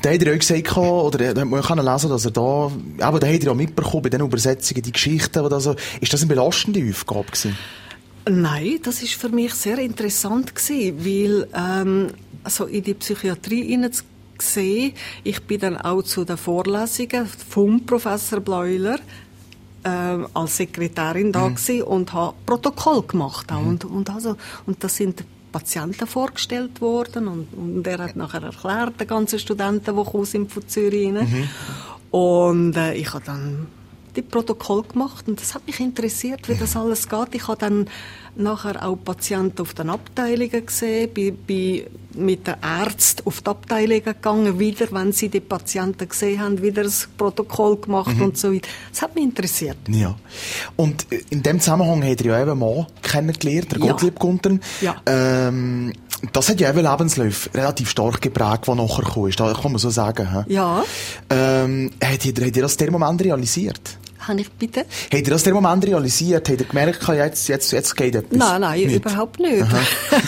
da 0.00 0.10
hat 0.10 0.22
er 0.22 0.32
auch 0.34 0.38
gesagt, 0.38 0.76
oder 0.76 1.44
man 1.44 1.62
kann 1.62 1.78
lesen, 1.78 2.10
dass 2.10 2.24
er 2.24 2.30
da, 2.30 2.70
aber 3.00 3.20
da 3.20 3.26
hat 3.26 3.40
er 3.40 3.46
ja 3.46 3.54
mitbekommen 3.54 4.02
bei 4.02 4.08
den 4.08 4.22
Übersetzungen, 4.22 4.82
die 4.82 4.92
Geschichten, 4.92 5.40
oder 5.40 5.60
so. 5.60 5.74
Ist 6.00 6.12
das 6.12 6.22
eine 6.22 6.28
belastende 6.28 6.88
Aufgabe 6.88 7.26
gewesen? 7.26 7.56
Nein, 8.28 8.78
das 8.82 9.02
ist 9.02 9.14
für 9.14 9.28
mich 9.28 9.54
sehr 9.54 9.78
interessant 9.78 10.54
gewesen, 10.54 11.04
weil 11.04 11.48
ähm, 11.54 12.08
also 12.44 12.64
in 12.66 12.82
die 12.82 12.94
Psychiatrie 12.94 13.64
hineinzugehen, 13.64 14.19
gesehen. 14.40 14.94
Ich 15.24 15.42
bin 15.44 15.60
dann 15.60 15.76
auch 15.76 16.02
zu 16.02 16.24
den 16.24 16.36
Vorlesungen 16.36 17.26
vom 17.26 17.84
Professor 17.86 18.40
Bleuler 18.40 18.98
äh, 19.84 19.88
als 20.34 20.56
Sekretärin 20.56 21.32
da 21.32 21.48
mhm. 21.48 21.82
und 21.84 22.12
habe 22.12 22.34
Protokoll 22.46 23.02
gemacht. 23.02 23.50
Mhm. 23.50 23.66
Und, 23.66 23.84
und, 23.84 24.10
also, 24.10 24.36
und 24.66 24.82
das 24.82 24.96
sind 24.96 25.24
Patienten 25.52 26.06
vorgestellt 26.06 26.80
worden 26.80 27.26
und, 27.26 27.48
und 27.54 27.86
er 27.86 27.98
hat 27.98 28.16
nachher 28.16 28.42
erklärt, 28.42 29.00
den 29.00 29.08
ganzen 29.08 29.38
Studenten, 29.38 29.96
die 29.96 30.04
gekommen 30.04 30.24
sind 30.24 30.52
von 30.52 30.68
Zürich. 30.68 31.10
Mhm. 31.10 31.48
Und 32.10 32.76
äh, 32.76 32.94
ich 32.94 33.12
habe 33.12 33.24
dann 33.24 33.66
die 34.16 34.22
Protokoll 34.22 34.82
gemacht 34.82 35.28
und 35.28 35.40
das 35.40 35.54
hat 35.54 35.66
mich 35.66 35.80
interessiert, 35.80 36.48
wie 36.48 36.54
das 36.54 36.76
alles 36.76 37.08
geht. 37.08 37.34
Ich 37.34 37.48
habe 37.48 37.58
dann 37.58 37.88
nachher 38.36 38.84
auch 38.84 38.96
Patienten 38.96 39.62
auf 39.62 39.74
den 39.74 39.90
Abteilungen 39.90 40.66
gesehen, 40.66 41.10
bei, 41.14 41.32
bei 41.46 41.86
mit 42.14 42.46
den 42.46 42.54
Ärzten 42.62 43.26
auf 43.26 43.40
die 43.40 43.50
Abteilung 43.50 44.02
gegangen, 44.02 44.58
wieder, 44.58 44.86
wenn 44.90 45.12
sie 45.12 45.28
die 45.28 45.40
Patienten 45.40 46.08
gesehen 46.08 46.40
haben, 46.40 46.62
wieder 46.62 46.82
das 46.82 47.08
Protokoll 47.16 47.76
gemacht 47.76 48.16
mhm. 48.16 48.22
und 48.22 48.38
so 48.38 48.52
weiter. 48.52 48.68
Das 48.90 49.02
hat 49.02 49.14
mich 49.14 49.24
interessiert. 49.24 49.76
Ja. 49.88 50.16
Und 50.76 51.06
in 51.30 51.42
dem 51.42 51.60
Zusammenhang 51.60 52.02
hat 52.02 52.20
er 52.20 52.26
ja 52.26 52.42
eben 52.42 52.58
Mann 52.58 52.86
kennengelernt, 53.02 53.72
der 53.72 53.78
ja. 53.78 53.92
Gottlieb 53.92 54.18
Gunten. 54.18 54.60
Ja. 54.80 54.96
Ähm, 55.06 55.92
das 56.32 56.48
hat 56.48 56.60
ja 56.60 56.68
eben 56.70 56.82
Lebensläufe 56.82 57.54
relativ 57.54 57.90
stark 57.90 58.20
geprägt, 58.20 58.66
was 58.66 58.76
nachher 58.76 59.04
gekommen 59.04 59.28
ist. 59.28 59.40
Da 59.40 59.52
kann 59.52 59.72
man 59.72 59.78
so 59.78 59.90
sagen. 59.90 60.28
He? 60.32 60.54
Ja. 60.54 60.84
Ähm, 61.30 61.92
hat, 62.02 62.24
ihr, 62.24 62.46
hat 62.46 62.56
ihr 62.56 62.62
das 62.62 62.76
der 62.76 62.90
Moment 62.90 63.22
realisiert? 63.22 63.98
Habe 64.20 64.40
ich 64.40 64.50
bitte? 64.52 64.80
Habt 64.80 65.14
ihr 65.14 65.22
das 65.22 65.42
der 65.44 65.54
Moment 65.54 65.86
realisiert? 65.86 66.48
Habt 66.48 66.60
ihr 66.60 66.66
gemerkt, 66.66 67.06
jetzt, 67.08 67.48
jetzt, 67.48 67.72
jetzt 67.72 67.96
geht 67.96 68.14
etwas? 68.14 68.38
Nein, 68.38 68.60
nein, 68.60 68.80
nicht. 68.80 68.96
überhaupt 68.96 69.40
nicht. 69.40 69.64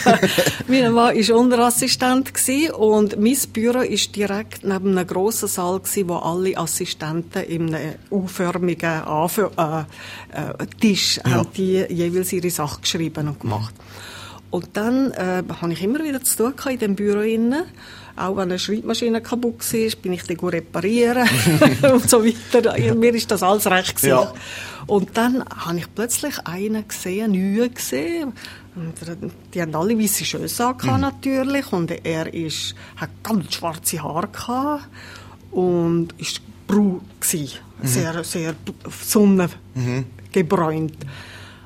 mein 0.68 0.92
Mann 0.92 1.14
war 1.14 1.36
Unterassistent 1.36 2.32
und 2.72 3.20
mein 3.20 3.36
Büro 3.52 3.80
war 3.80 3.84
direkt 3.86 4.64
neben 4.64 4.96
einem 4.96 5.06
grossen 5.06 5.48
Saal, 5.48 5.80
wo 6.06 6.16
alle 6.16 6.56
Assistenten 6.56 7.42
in 7.44 7.74
einem 7.74 7.94
U-förmigen 8.10 9.02
Anf 9.02 9.38
äh, 9.38 9.40
äh, 9.40 10.66
Tisch 10.80 11.20
ja. 11.24 11.32
haben 11.32 11.48
die 11.56 11.84
jeweils 11.88 12.32
ihre 12.32 12.50
Sachen 12.50 12.82
geschrieben 12.82 13.28
und 13.28 13.40
gemacht. 13.40 13.74
Und 14.50 14.68
dann 14.74 15.12
äh, 15.12 15.42
habe 15.60 15.72
ich 15.72 15.82
immer 15.82 16.04
wieder 16.04 16.22
zu 16.22 16.50
tun 16.50 16.72
in 16.72 16.78
diesem 16.78 16.94
Büro. 16.94 17.20
Innen. 17.20 17.64
Auch 18.16 18.36
wenn 18.36 18.42
eine 18.42 18.58
Schreibmaschine 18.58 19.20
kaputt 19.20 19.72
war, 19.72 19.90
bin 20.02 20.12
ich 20.12 20.22
die 20.24 20.34
reparieren 20.34 21.28
und 21.92 22.08
so 22.08 22.24
weiter. 22.24 22.94
Mir 22.94 23.14
ist 23.14 23.30
das 23.30 23.42
alles 23.42 23.66
recht 23.66 23.96
gewesen. 23.96 24.08
Ja. 24.08 24.32
Und 24.86 25.16
dann 25.16 25.44
habe 25.44 25.78
ich 25.78 25.94
plötzlich 25.94 26.38
einen 26.44 26.86
gesehen, 26.86 27.32
einen 27.32 27.56
neuen 27.56 27.74
gesehen. 27.74 28.32
Die 29.54 29.60
haben 29.60 29.74
alle 29.74 29.98
weiße 29.98 30.24
Schöße 30.24 30.74
mhm. 30.82 31.00
natürlich. 31.00 31.72
Und 31.72 31.90
er 31.90 32.32
ist, 32.32 32.74
hat 32.96 33.10
ganz 33.22 33.54
schwarze 33.54 34.02
Haare 34.02 34.28
gehabt 34.28 34.88
und 35.50 36.08
ist 36.18 36.40
braun 36.66 37.00
gewesen. 37.20 37.58
Mhm. 37.80 37.86
Sehr, 37.86 38.24
sehr 38.24 38.54
sonnengebräunt. 38.90 40.98
Mhm. 40.98 41.08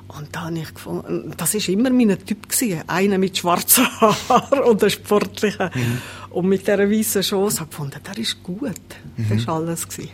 Und 0.08 0.34
da 0.34 0.46
habe 0.46 0.58
ich 0.58 0.72
gefunden, 0.72 1.34
das 1.36 1.54
ist 1.54 1.68
immer 1.68 1.90
mein 1.90 2.16
Typ 2.24 2.48
gewesen. 2.48 2.82
Einer 2.86 3.18
mit 3.18 3.36
schwarzen 3.36 3.86
Haaren 4.00 4.60
und 4.60 4.82
ein 4.82 4.90
sportlicher. 4.90 5.70
Mhm. 5.74 6.00
Und 6.36 6.50
mit 6.50 6.66
dieser 6.66 6.90
weißen 6.90 7.22
Chance 7.22 7.60
habe 7.60 7.70
ich 7.70 7.76
gefunden, 7.76 8.00
der 8.06 8.18
ist 8.18 8.42
gut. 8.42 8.70
Mhm. 9.16 9.26
Das 9.30 9.46
war 9.46 9.54
alles 9.54 9.88
gewesen. 9.88 10.10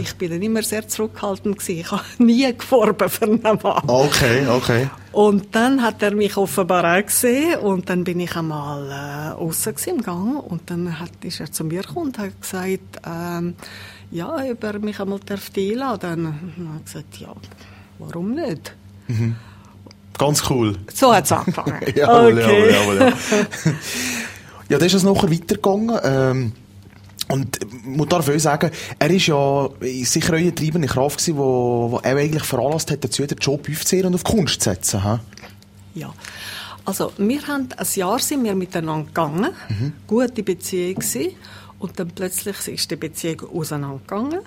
Ich 0.00 0.16
bin 0.16 0.30
dann 0.32 0.42
immer 0.42 0.64
sehr 0.64 0.88
zurückhaltend 0.88 1.58
gewesen. 1.58 1.80
Ich 1.80 1.90
habe 1.92 2.02
nie 2.18 2.52
geforben 2.52 3.08
für 3.08 3.26
einen 3.26 3.40
Mann. 3.40 3.82
Okay, 3.86 4.48
okay. 4.48 4.90
Und 5.12 5.54
dann 5.54 5.80
hat 5.80 6.02
er 6.02 6.12
mich 6.12 6.36
offenbar 6.36 6.98
auch 6.98 7.06
gesehen 7.06 7.60
und 7.60 7.88
dann 7.88 8.02
bin 8.02 8.18
ich 8.18 8.34
einmal 8.34 8.90
äh, 8.90 9.40
außen 9.40 9.74
im 9.86 10.02
Gang 10.02 10.42
und 10.42 10.68
dann 10.68 10.98
hat, 10.98 11.12
ist 11.22 11.38
er 11.38 11.52
zu 11.52 11.62
mir 11.62 11.82
gekommen 11.82 12.06
und 12.06 12.18
hat 12.18 12.40
gesagt, 12.40 13.00
ähm, 13.06 13.54
ja, 14.10 14.28
ob 14.34 14.64
er 14.64 14.78
mich 14.80 14.98
einmal 14.98 15.20
einladen 15.20 15.30
darf. 15.30 15.54
Und 15.54 16.02
dann 16.02 16.26
habe 16.26 16.78
ich 16.78 16.84
gesagt, 16.84 17.16
ja, 17.18 17.32
warum 18.00 18.34
nicht? 18.34 18.74
Mhm. 19.06 19.36
Ganz 20.18 20.42
cool. 20.50 20.76
So 20.92 21.14
hat 21.14 21.26
es 21.26 21.32
angefangen. 21.32 21.80
jawohl, 21.94 22.32
okay. 22.32 22.72
jawohl, 22.72 22.96
jawohl, 22.96 22.98
ja. 22.98 23.72
ja, 24.70 24.78
dann 24.78 24.86
ist 24.86 24.94
es 24.94 25.02
nachher 25.02 25.30
weitergegangen. 25.30 25.98
Ähm, 26.02 26.52
und 27.28 27.58
man 27.84 28.08
darf 28.08 28.28
auch 28.28 28.38
sagen, 28.38 28.70
er 28.98 29.10
ist 29.10 29.26
ja 29.26 29.68
sicher 29.80 30.32
eine 30.32 30.54
treibende 30.54 30.88
Kraft 30.88 31.18
gewesen, 31.18 31.36
wo, 31.36 31.92
wo 31.92 31.98
er 31.98 32.16
eigentlich 32.16 32.44
veranlasst 32.44 32.90
hat, 32.90 33.04
dazu 33.04 33.26
den 33.26 33.38
Job 33.38 33.68
aufzuhören 33.70 34.06
und 34.08 34.14
auf 34.14 34.24
Kunst 34.24 34.62
zu 34.62 34.70
setzen. 34.70 35.02
He? 35.02 36.00
Ja. 36.00 36.14
Also, 36.84 37.12
wir 37.18 37.46
haben, 37.46 37.68
ein 37.76 37.86
Jahr 37.94 38.18
sind 38.20 38.44
wir 38.44 38.54
miteinander 38.54 39.06
gegangen. 39.06 39.50
Mhm. 39.68 39.92
Gute 40.06 40.42
Beziehung 40.42 40.94
gewesen. 40.96 41.34
Und 41.78 41.98
dann 41.98 42.08
plötzlich 42.08 42.68
ist 42.68 42.90
die 42.90 42.96
Beziehung 42.96 43.42
auseinandergegangen. 43.52 44.40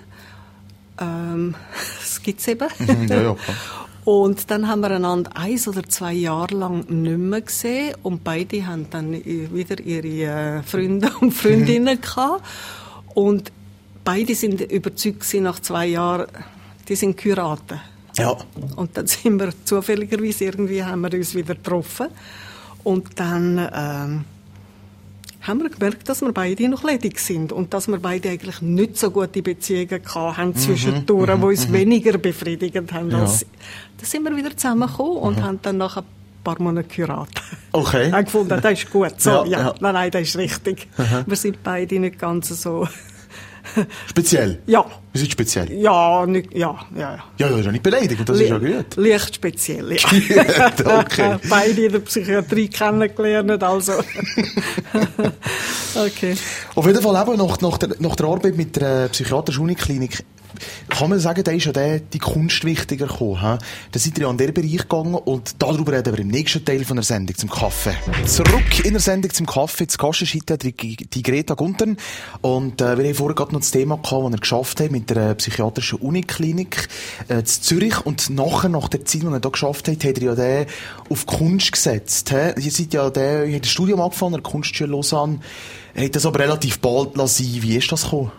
Ähm, 1.00 1.54
das 2.00 2.22
gibt's 2.22 2.48
eben. 2.48 2.68
Mhm, 2.78 3.08
ja, 3.08 3.22
ja, 3.22 3.36
Und 4.04 4.50
dann 4.50 4.68
haben 4.68 4.80
wir 4.80 4.90
einander 4.90 5.30
eins 5.34 5.66
oder 5.66 5.82
zwei 5.84 6.12
Jahre 6.12 6.54
lang 6.54 6.84
nicht 6.88 7.18
mehr 7.18 7.40
gesehen 7.40 7.94
und 8.02 8.22
beide 8.22 8.66
haben 8.66 8.86
dann 8.90 9.12
wieder 9.12 9.80
ihre 9.80 10.58
äh, 10.58 10.62
Freunde 10.62 11.10
und 11.20 11.30
Freundinnen 11.34 11.98
gehabt. 12.00 12.44
Und 13.14 13.50
beide 14.04 14.34
sind 14.34 14.60
überzeugt 14.60 15.32
nach 15.34 15.58
zwei 15.60 15.86
Jahren, 15.86 16.26
die 16.86 16.96
sind 16.96 17.16
Kuraten. 17.16 17.80
Ja. 18.18 18.36
Und 18.76 18.96
dann 18.96 19.06
sind 19.06 19.40
wir 19.40 19.52
zufälligerweise 19.64 20.44
irgendwie 20.44 20.84
haben 20.84 21.00
wir 21.00 21.12
uns 21.14 21.34
wieder 21.34 21.54
getroffen. 21.54 22.08
Und 22.84 23.18
dann, 23.18 23.70
ähm, 23.74 24.24
haben 25.46 25.62
wir 25.62 25.68
gemerkt, 25.68 26.08
dass 26.08 26.22
wir 26.22 26.32
beide 26.32 26.68
noch 26.68 26.84
ledig 26.84 27.18
sind 27.18 27.52
und 27.52 27.74
dass 27.74 27.86
wir 27.86 27.98
beide 27.98 28.30
eigentlich 28.30 28.62
nicht 28.62 28.96
so 28.96 29.10
gute 29.10 29.42
Beziehungen 29.42 30.00
haben 30.14 30.48
mhm, 30.48 30.56
zwischendurch, 30.56 31.28
mhm, 31.28 31.40
die 31.40 31.46
uns 31.46 31.68
mhm. 31.68 31.72
weniger 31.74 32.18
befriedigend 32.18 32.92
haben. 32.92 33.10
Ja. 33.10 33.20
Als, 33.20 33.44
da 33.98 34.06
sind 34.06 34.24
wir 34.24 34.34
wieder 34.36 34.56
zusammengekommen 34.56 35.18
und 35.18 35.36
mhm. 35.36 35.42
haben 35.42 35.58
dann 35.62 35.76
nach 35.76 35.98
ein 35.98 36.04
paar 36.42 36.60
Monaten 36.60 36.88
geheiratet. 36.88 37.42
Okay. 37.72 38.10
haben 38.12 38.24
gefunden, 38.24 38.58
das 38.60 38.72
ist 38.72 38.90
gut. 38.90 39.20
So, 39.20 39.30
ja, 39.30 39.44
ja. 39.44 39.58
ja. 39.58 39.74
Nein, 39.80 39.94
nein, 39.94 40.10
das 40.10 40.22
ist 40.22 40.36
richtig. 40.36 40.88
Mhm. 40.96 41.24
Wir 41.26 41.36
sind 41.36 41.62
beide 41.62 42.00
nicht 42.00 42.18
ganz 42.18 42.48
so 42.48 42.88
Speziell? 44.08 44.60
Ja. 44.66 44.84
Wir 45.12 45.20
sind 45.20 45.30
speziell? 45.30 45.72
Ja, 45.72 46.26
nicht, 46.26 46.52
ja, 46.52 46.76
ja. 46.96 47.24
Ja, 47.38 47.48
ja, 47.48 47.56
ist 47.56 47.66
ja 47.66 47.72
nicht 47.72 47.84
beleidigt, 47.84 48.28
das 48.28 48.36
Le 48.36 48.44
ist 48.44 48.50
ja 48.50 48.58
gut. 48.58 48.96
Leicht 48.96 49.36
speziell, 49.36 49.92
ja. 49.92 50.70
gut, 50.70 50.86
okay. 50.86 51.36
Beide 51.48 51.84
in 51.84 51.92
der 51.92 52.00
Psychiatrie 52.00 52.68
kennengelernt, 52.68 53.62
also. 53.62 53.92
okay. 55.94 56.34
Auf 56.74 56.86
jeden 56.86 57.00
Fall 57.00 57.22
eben 57.22 57.36
nach, 57.36 57.60
nach, 57.60 57.78
der, 57.78 57.90
nach 58.00 58.16
der 58.16 58.26
Arbeit 58.26 58.56
mit 58.56 58.74
der 58.74 59.08
psychiatrischen 59.08 59.62
Uniklinik 59.62 60.24
kann 60.88 61.10
man 61.10 61.18
sagen, 61.18 61.42
da 61.42 61.50
ist 61.50 61.64
ja 61.64 61.72
der, 61.72 62.00
die 62.00 62.18
Kunst 62.18 62.64
wichtiger 62.64 63.06
gekommen. 63.06 63.40
He? 63.40 63.58
Da 63.92 63.98
seid 63.98 64.18
ihr 64.18 64.24
ja 64.24 64.30
an 64.30 64.38
den 64.38 64.54
Bereich 64.54 64.78
gegangen 64.78 65.14
und 65.14 65.56
darüber 65.58 65.92
reden 65.92 66.12
wir 66.12 66.20
im 66.20 66.28
nächsten 66.28 66.64
Teil 66.64 66.84
von 66.84 66.96
der 66.96 67.04
Sendung 67.04 67.36
zum 67.36 67.50
Kaffee. 67.50 67.96
Zurück 68.26 68.84
in 68.84 68.92
der 68.92 69.00
Sendung 69.00 69.32
zum 69.32 69.46
Kaffee. 69.46 69.86
Zu 69.86 69.98
Gast 69.98 70.22
ist 70.22 70.34
heute 70.34 70.58
die 70.58 71.22
Greta 71.22 71.54
Guntern. 71.54 71.96
Und 72.40 72.80
äh, 72.80 72.98
wir 72.98 73.04
haben 73.04 73.14
vorher 73.14 73.34
gerade 73.34 73.52
noch 73.54 73.60
das 73.60 73.70
Thema 73.70 73.96
gehabt, 73.96 74.24
das 74.26 74.32
er 74.32 74.38
geschafft 74.38 74.80
hat 74.80 74.90
mit 74.90 75.10
der 75.10 75.34
psychiatrischen 75.34 75.98
Uniklinik 75.98 76.88
äh, 77.28 77.38
in 77.38 77.46
Zürich. 77.46 78.04
Und 78.04 78.30
nachher, 78.30 78.68
nach 78.68 78.88
der 78.88 79.04
Zeit, 79.04 79.22
die 79.22 79.26
er 79.26 79.40
da 79.40 79.48
geschafft 79.48 79.88
hat, 79.88 80.04
hat 80.04 80.18
er 80.18 80.22
ja 80.22 80.34
den 80.34 80.66
auf 81.08 81.26
Kunst 81.26 81.72
gesetzt. 81.72 82.30
He? 82.30 82.60
Ihr 82.60 82.70
seid 82.70 82.92
ja 82.92 83.08
der, 83.10 83.46
ihr 83.46 83.54
habt 83.54 83.64
das 83.64 83.72
Studium 83.72 84.00
angefangen, 84.00 84.34
der 84.34 84.42
Kunstschule 84.42 84.90
Lausanne. 84.90 85.40
Hat 85.96 86.14
das 86.14 86.26
aber 86.26 86.40
relativ 86.40 86.80
bald 86.80 87.16
lassen. 87.16 87.62
Wie 87.62 87.76
ist 87.76 87.90
das 87.90 88.04
gekommen? 88.04 88.32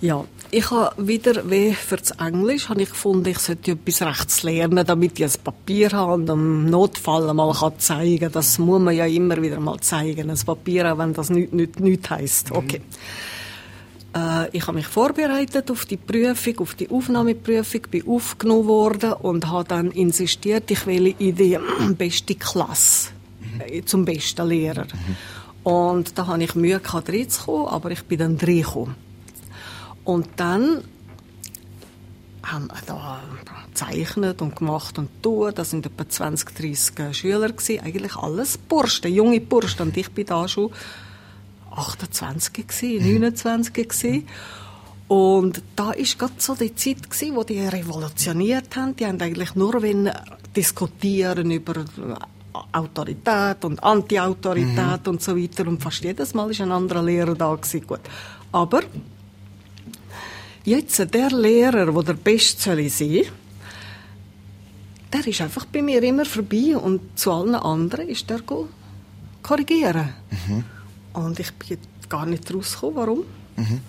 Ja, 0.00 0.24
ich 0.50 0.70
habe 0.70 1.06
wieder, 1.06 1.50
wie 1.50 1.74
für 1.74 1.96
das 1.96 2.12
Englisch, 2.12 2.68
habe 2.68 2.82
ich 2.82 2.88
gefunden, 2.88 3.28
ich 3.28 3.38
sollte 3.38 3.72
etwas 3.72 4.00
Rechts 4.00 4.42
lernen, 4.44 4.86
damit 4.86 5.18
ich 5.18 5.26
ein 5.26 5.42
Papier 5.44 5.90
habe 5.90 6.14
und 6.14 6.30
im 6.30 6.70
Notfall 6.70 7.28
einmal 7.28 7.52
kann 7.52 7.78
zeigen 7.78 8.20
kann. 8.20 8.32
Das 8.32 8.58
muss 8.58 8.80
man 8.80 8.94
ja 8.94 9.04
immer 9.06 9.42
wieder 9.42 9.60
mal 9.60 9.78
zeigen, 9.80 10.30
ein 10.30 10.38
Papier, 10.38 10.92
auch 10.92 10.98
wenn 10.98 11.12
das 11.12 11.30
nichts 11.30 11.52
nicht, 11.52 11.80
nicht 11.80 12.08
heisst. 12.08 12.50
Mhm. 12.50 12.56
Okay. 12.56 12.78
Mhm. 12.78 13.37
Äh, 14.18 14.56
ich 14.56 14.66
habe 14.66 14.76
mich 14.76 14.86
vorbereitet 14.86 15.70
auf 15.70 15.84
die 15.84 15.96
Prüfung, 15.96 16.58
auf 16.60 16.74
die 16.74 16.90
Aufnahmeprüfung, 16.90 17.82
bin 17.90 18.06
aufgenommen 18.06 18.66
worden 18.66 19.12
und 19.14 19.48
habe 19.48 19.68
dann 19.68 19.90
insistiert, 19.90 20.70
ich 20.70 20.86
will 20.86 21.14
in 21.18 21.36
die 21.36 21.58
beste 21.96 22.34
Klasse, 22.34 23.10
mhm. 23.40 23.86
zum 23.86 24.04
besten 24.04 24.46
Lehrer. 24.46 24.84
Mhm. 24.84 25.16
Und 25.70 26.18
da 26.18 26.26
habe 26.26 26.42
ich 26.42 26.54
Mühe 26.54 26.80
gehabt, 26.80 27.10
reinzukommen, 27.10 27.68
aber 27.68 27.90
ich 27.90 28.02
bin 28.04 28.18
dann 28.18 28.36
reingekommen. 28.36 28.94
Und 30.04 30.28
dann 30.36 30.82
haben 32.42 32.68
wir 32.68 32.80
da 32.86 33.20
gezeichnet 33.66 34.40
und 34.40 34.56
gemacht 34.56 34.98
und 34.98 35.22
tun. 35.22 35.52
Das 35.54 35.70
sind 35.70 35.84
etwa 35.84 36.08
20, 36.08 36.54
30 36.54 37.16
Schüler 37.16 37.48
gewesen. 37.48 37.80
Eigentlich 37.84 38.16
alles 38.16 38.56
Burschen, 38.56 39.12
junge 39.12 39.40
Burschen. 39.40 39.82
Und 39.82 39.96
ich 39.98 40.10
bin 40.10 40.24
da 40.24 40.48
schon 40.48 40.70
28 41.78 42.66
gewesen, 42.66 43.20
29 43.20 43.72
gewesen. 43.74 44.28
Und 45.08 45.62
da 45.74 45.92
ist 45.92 46.18
gerade 46.18 46.34
so 46.38 46.54
die 46.54 46.74
Zeit 46.74 47.10
gewesen, 47.10 47.36
wo 47.36 47.44
die 47.44 47.60
revolutioniert 47.60 48.76
haben. 48.76 48.94
Die 48.96 49.06
haben 49.06 49.20
eigentlich 49.20 49.54
nur 49.54 49.80
wenn 49.80 50.10
diskutieren 50.54 51.50
über 51.50 51.84
Autorität 52.72 53.64
und 53.64 53.82
Anti-Autorität 53.82 55.06
mhm. 55.06 55.12
und 55.12 55.22
so 55.22 55.36
weiter. 55.36 55.66
Und 55.66 55.82
fast 55.82 56.04
jedes 56.04 56.34
Mal 56.34 56.50
ist 56.50 56.60
ein 56.60 56.72
anderer 56.72 57.02
Lehrer 57.02 57.34
da 57.34 57.54
gewesen. 57.54 57.86
Gut. 57.86 58.00
Aber 58.52 58.82
Jetzt, 60.64 60.98
der 61.14 61.30
Lehrer, 61.30 61.90
der 61.90 62.02
der 62.02 62.12
Beste 62.12 62.60
soll 62.60 62.88
sein 62.90 63.22
der 65.12 65.26
ist 65.26 65.40
einfach 65.40 65.64
bei 65.64 65.82
mir 65.82 66.02
immer 66.02 66.24
vorbei 66.24 66.76
und 66.76 67.18
zu 67.18 67.32
allen 67.32 67.54
anderen 67.54 68.08
ist 68.08 68.28
der 68.28 68.40
korrigieren. 69.42 70.14
Mhm. 70.30 70.64
Und 71.12 71.40
ich 71.40 71.52
bin 71.54 71.78
gar 72.08 72.26
nicht 72.26 72.52
rausgekommen, 72.52 72.96
warum. 72.96 73.18
Mhm. 73.56 73.80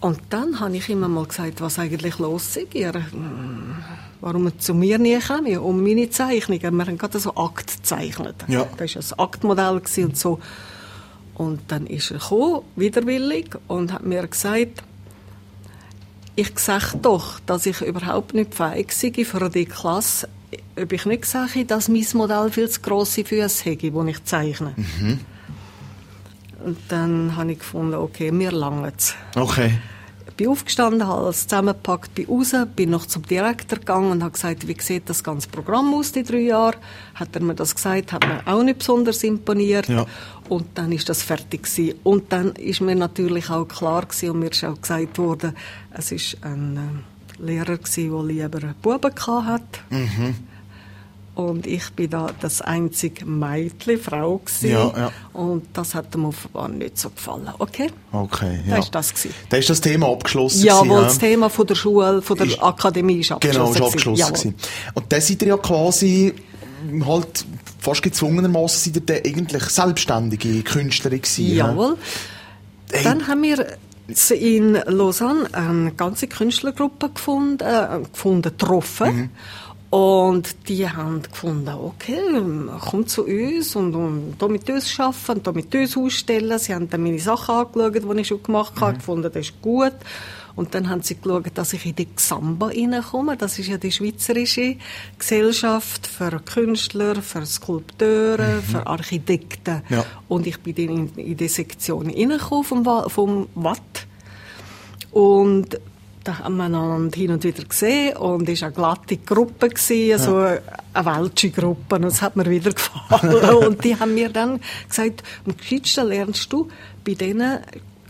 Und 0.00 0.18
dann 0.30 0.58
habe 0.58 0.76
ich 0.76 0.88
immer 0.88 1.08
mal 1.08 1.26
gesagt, 1.26 1.60
was 1.60 1.78
eigentlich 1.78 2.18
los 2.18 2.56
ist. 2.56 2.74
Ihr 2.74 2.92
hm, 2.92 3.76
warum 4.20 4.46
er 4.46 4.58
zu 4.58 4.74
mir 4.74 4.98
nie 4.98 5.18
kommen, 5.18 5.58
um 5.58 5.82
meine 5.82 6.10
Zeichnungen. 6.10 6.76
Wir 6.76 6.86
haben 6.86 6.98
gerade 6.98 7.18
so 7.20 7.34
Akt 7.36 7.76
gezeichnet. 7.78 8.36
Ja. 8.48 8.66
Das 8.76 8.94
war 8.96 9.02
ein 9.02 9.24
Aktmodell 9.24 9.80
und 9.98 10.16
so. 10.16 10.40
Und 11.34 11.60
dann 11.68 11.86
ist 11.86 12.10
er 12.10 12.18
gekommen, 12.18 12.62
widerwillig, 12.76 13.56
und 13.68 13.92
hat 13.92 14.04
mir 14.04 14.26
gesagt, 14.26 14.82
ich 16.34 16.58
sage 16.58 16.98
doch, 17.00 17.40
dass 17.40 17.66
ich 17.66 17.80
überhaupt 17.80 18.34
nicht 18.34 18.54
fähig 18.54 18.92
sei 18.92 19.24
für 19.24 19.50
die 19.50 19.66
Klasse, 19.66 20.28
ob 20.80 20.92
ich 20.92 21.04
nicht 21.04 21.26
sage, 21.26 21.64
dass 21.64 21.88
mein 21.88 22.06
Modell 22.14 22.50
viel 22.50 22.68
zu 22.68 22.80
grosse 22.80 23.24
Füße 23.24 23.64
hätte, 23.64 23.90
die 23.90 24.10
ich 24.10 24.24
zeichne. 24.24 24.74
Und 26.64 26.78
dann 26.88 27.36
habe 27.36 27.52
ich 27.52 27.58
gefunden, 27.58 27.94
okay, 27.94 28.30
mir 28.30 28.52
langt 28.52 29.14
Okay. 29.36 29.78
Ich 30.26 30.36
bin 30.36 30.48
aufgestanden, 30.48 31.06
habe 31.06 31.24
alles 31.24 31.46
zusammengepackt, 31.46 32.14
bin 32.14 32.26
raus, 32.26 32.54
bin 32.74 32.90
noch 32.90 33.04
zum 33.04 33.22
Direktor 33.22 33.78
gegangen 33.78 34.12
und 34.12 34.22
habe 34.22 34.32
gesagt, 34.32 34.66
wie 34.66 34.76
sieht 34.80 35.08
das 35.10 35.22
ganze 35.22 35.48
Programm 35.48 35.92
aus, 35.92 36.12
die 36.12 36.22
drei 36.22 36.38
Jahre? 36.38 36.76
Hat 37.14 37.34
er 37.34 37.42
mir 37.42 37.54
das 37.54 37.74
gesagt, 37.74 38.12
hat 38.12 38.26
mir 38.26 38.40
auch 38.46 38.62
nicht 38.62 38.78
besonders 38.78 39.22
imponiert. 39.24 39.88
Ja. 39.88 40.06
Und 40.48 40.66
dann 40.74 40.90
ist 40.90 41.08
das 41.10 41.22
fertig 41.22 41.64
gewesen. 41.64 41.98
Und 42.02 42.32
dann 42.32 42.52
ist 42.52 42.80
mir 42.80 42.94
natürlich 42.94 43.50
auch 43.50 43.66
klar 43.66 44.06
gewesen, 44.06 44.30
und 44.30 44.38
mir 44.38 44.50
ist 44.50 44.64
auch 44.64 44.80
gesagt 44.80 45.18
worden, 45.18 45.54
es 45.90 46.12
ist 46.12 46.38
ein 46.40 47.02
äh, 47.38 47.42
Lehrer 47.42 47.76
gewesen, 47.76 48.10
der 48.10 48.22
lieber 48.22 48.74
Buben 48.80 49.14
gehabt 49.14 49.46
hat. 49.46 49.80
Mhm. 49.90 50.34
Und 51.34 51.66
ich 51.66 51.88
bin 51.92 52.10
da 52.10 52.28
das 52.40 52.60
einzige 52.60 53.24
Mädchen, 53.24 53.98
Frau 53.98 54.36
gewesen. 54.38 54.70
Ja, 54.70 54.92
ja. 54.94 55.12
Und 55.32 55.64
das 55.72 55.94
hat 55.94 56.14
ihm 56.14 56.26
offenbar 56.26 56.68
nicht 56.68 56.98
so 56.98 57.08
gefallen. 57.08 57.48
Okay? 57.58 57.90
Okay, 58.12 58.60
ja. 58.66 58.76
Das 58.76 58.84
ist 58.86 58.94
das 58.94 59.14
gewesen. 59.14 59.34
Da 59.48 59.56
ist 59.56 59.70
das 59.70 59.80
Thema 59.80 60.08
abgeschlossen. 60.08 60.62
Jawohl, 60.64 60.88
gewesen, 60.88 61.04
das 61.04 61.18
Thema 61.18 61.48
von 61.48 61.66
der 61.66 61.74
Schule, 61.74 62.20
von 62.20 62.36
der 62.36 62.46
Ist- 62.48 62.62
Akademie 62.62 63.20
ist 63.20 63.32
abgeschlossen. 63.32 63.72
Genau, 63.74 63.86
ist 63.86 63.92
abgeschlossen 63.92 64.26
gewesen. 64.26 64.54
gewesen. 64.56 64.70
Und 64.94 65.10
dann 65.10 65.20
seid 65.22 65.42
ihr 65.42 65.48
ja 65.48 65.56
quasi 65.56 66.34
halt 67.06 67.46
fast 67.78 68.02
gezwungenermaßen 68.02 68.92
seid 68.92 68.96
ihr 68.96 69.06
dann 69.22 69.32
eigentlich 69.32 69.62
selbstständige 69.64 70.62
Künstlerin 70.62 71.22
gewesen. 71.22 71.54
Jawohl. 71.54 71.96
Hey. 72.92 73.04
Dann 73.04 73.26
haben 73.26 73.42
wir 73.42 73.66
in 74.38 74.74
Lausanne 74.86 75.48
eine 75.52 75.92
ganze 75.92 76.26
Künstlergruppe 76.26 77.08
gefunden, 77.08 77.62
äh, 77.64 78.00
gefunden 78.12 78.42
getroffen. 78.42 79.16
Mhm. 79.16 79.30
Und 79.92 80.70
die 80.70 80.88
haben 80.88 81.20
gefunden, 81.20 81.68
okay, 81.68 82.16
komm 82.80 83.06
zu 83.06 83.26
uns 83.26 83.76
und, 83.76 83.94
und 83.94 84.36
da 84.38 84.48
mit 84.48 84.70
uns 84.70 84.98
arbeiten 84.98 85.32
und 85.32 85.46
da 85.46 85.52
mit 85.52 85.74
uns 85.74 85.98
ausstellen. 85.98 86.58
Sie 86.58 86.74
haben 86.74 86.88
dann 86.88 87.02
meine 87.02 87.18
Sachen 87.18 87.54
angeschaut, 87.54 88.16
die 88.16 88.20
ich 88.22 88.28
schon 88.28 88.42
gemacht 88.42 88.74
Mhm. 88.74 88.80
habe, 88.80 88.94
gefunden, 88.94 89.30
das 89.30 89.48
ist 89.48 89.60
gut. 89.60 89.92
Und 90.56 90.74
dann 90.74 90.88
haben 90.88 91.02
sie 91.02 91.16
geschaut, 91.16 91.44
dass 91.54 91.74
ich 91.74 91.84
in 91.84 91.94
die 91.94 92.06
Xamba 92.06 92.68
reinkomme. 92.68 93.36
Das 93.36 93.58
ist 93.58 93.68
ja 93.68 93.76
die 93.76 93.92
schweizerische 93.92 94.76
Gesellschaft 95.18 96.06
für 96.06 96.40
Künstler, 96.40 97.16
für 97.16 97.44
Skulpteure, 97.44 98.62
für 98.62 98.86
Architekten. 98.86 99.82
Ja. 99.90 100.06
Und 100.26 100.46
ich 100.46 100.58
bin 100.60 100.74
in, 100.76 101.14
in 101.16 101.36
die 101.36 101.48
Sektion 101.48 102.08
reingekommen 102.08 102.64
vom, 102.64 103.10
vom 103.10 103.46
Watt. 103.56 104.06
Und 105.10 105.78
da 106.24 106.38
haben 106.38 106.56
wir 106.56 106.64
einander 106.64 107.16
hin 107.16 107.32
und 107.32 107.44
wieder 107.44 107.64
gesehen 107.64 108.16
und 108.16 108.48
es 108.48 108.62
war 108.62 108.68
eine 108.68 108.74
glatte 108.74 109.16
Gruppe, 109.16 109.68
gewesen, 109.68 110.18
so 110.18 110.36
eine 110.36 110.60
welsche 110.94 111.50
Gruppe 111.50 111.96
und 111.96 112.04
es 112.04 112.22
hat 112.22 112.36
mir 112.36 112.48
wieder 112.48 112.72
gefallen. 112.72 113.54
und 113.66 113.84
die 113.84 113.98
haben 113.98 114.14
mir 114.14 114.28
dann 114.28 114.60
gesagt, 114.88 115.22
am 115.46 115.56
gescheitsten 115.56 116.08
lernst 116.08 116.52
du 116.52 116.68
bei 117.04 117.14
denen 117.14 117.58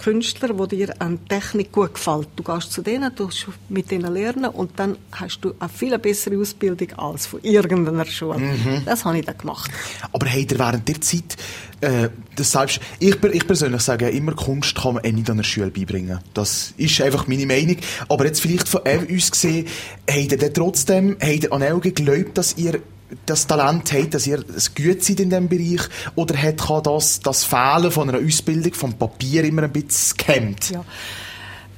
Künstlern, 0.02 0.56
die 0.68 0.76
dir 0.76 0.94
an 1.00 1.18
Technik 1.28 1.70
gut 1.70 1.94
gefällt. 1.94 2.28
Du 2.34 2.42
gehst 2.42 2.72
zu 2.72 2.82
denen, 2.82 3.14
du 3.14 3.28
mit 3.68 3.90
denen 3.90 4.12
lernen 4.12 4.46
und 4.46 4.72
dann 4.76 4.96
hast 5.12 5.40
du 5.42 5.54
eine 5.60 5.68
viel 5.68 5.96
bessere 5.98 6.38
Ausbildung 6.38 6.92
als 6.96 7.26
von 7.26 7.40
irgendeiner 7.42 8.04
Schule. 8.04 8.40
Das 8.84 9.04
habe 9.04 9.18
ich 9.18 9.26
dann 9.26 9.38
gemacht. 9.38 9.70
Aber 10.12 10.26
habt 10.26 10.52
ihr 10.52 10.58
während 10.58 10.88
der 10.88 11.00
Zeit, 11.00 11.36
äh, 11.80 12.08
das 12.34 12.50
selbst, 12.50 12.80
ich, 12.98 13.22
ich 13.22 13.46
persönlich 13.46 13.82
sage, 13.82 14.08
immer 14.08 14.32
Kunst 14.34 14.74
kann 14.74 14.94
man 14.94 15.04
eh 15.04 15.12
nicht 15.12 15.30
an 15.30 15.36
der 15.36 15.44
Schule 15.44 15.70
beibringen. 15.70 16.18
Das 16.34 16.74
ist 16.76 17.00
einfach 17.00 17.28
meine 17.28 17.46
Meinung. 17.46 17.76
Aber 18.08 18.26
jetzt 18.26 18.40
vielleicht 18.40 18.68
von 18.68 18.80
äh, 18.84 18.98
uns 18.98 19.30
gesehen, 19.30 19.66
habt 20.10 20.32
ihr 20.32 20.52
trotzdem, 20.52 21.16
habt 21.20 21.44
ihr 21.44 21.52
an 21.52 21.62
Elge 21.62 21.92
geglaubt, 21.92 22.38
dass 22.38 22.56
ihr 22.56 22.80
das 23.26 23.46
Talent 23.46 23.92
habt, 23.92 24.14
dass 24.14 24.26
ihr 24.26 24.44
es 24.56 24.74
gut 24.74 25.02
seid 25.02 25.20
in 25.20 25.30
diesem 25.30 25.48
Bereich? 25.48 25.82
Oder 26.14 26.36
hat 26.40 26.58
kann 26.66 26.82
das, 26.82 27.20
das 27.20 27.44
Fehlen 27.44 27.90
von 27.90 28.08
einer 28.08 28.24
Ausbildung 28.26 28.74
vom 28.74 28.94
Papier 28.94 29.44
immer 29.44 29.62
ein 29.64 29.72
bisschen 29.72 30.16
gehemmt? 30.16 30.70
Ja. 30.70 30.84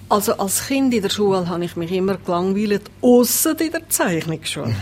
Also 0.09 0.35
als 0.37 0.67
Kind 0.67 0.93
in 0.95 1.03
der 1.03 1.11
Schule 1.11 1.49
habe 1.49 1.65
ich 1.65 1.77
mich 1.77 1.91
immer 1.91 2.17
gelangweilt, 2.19 2.83
ausser 3.01 3.59
in 3.61 3.73
der 3.73 3.89
Zeichnungsschule. 3.89 4.75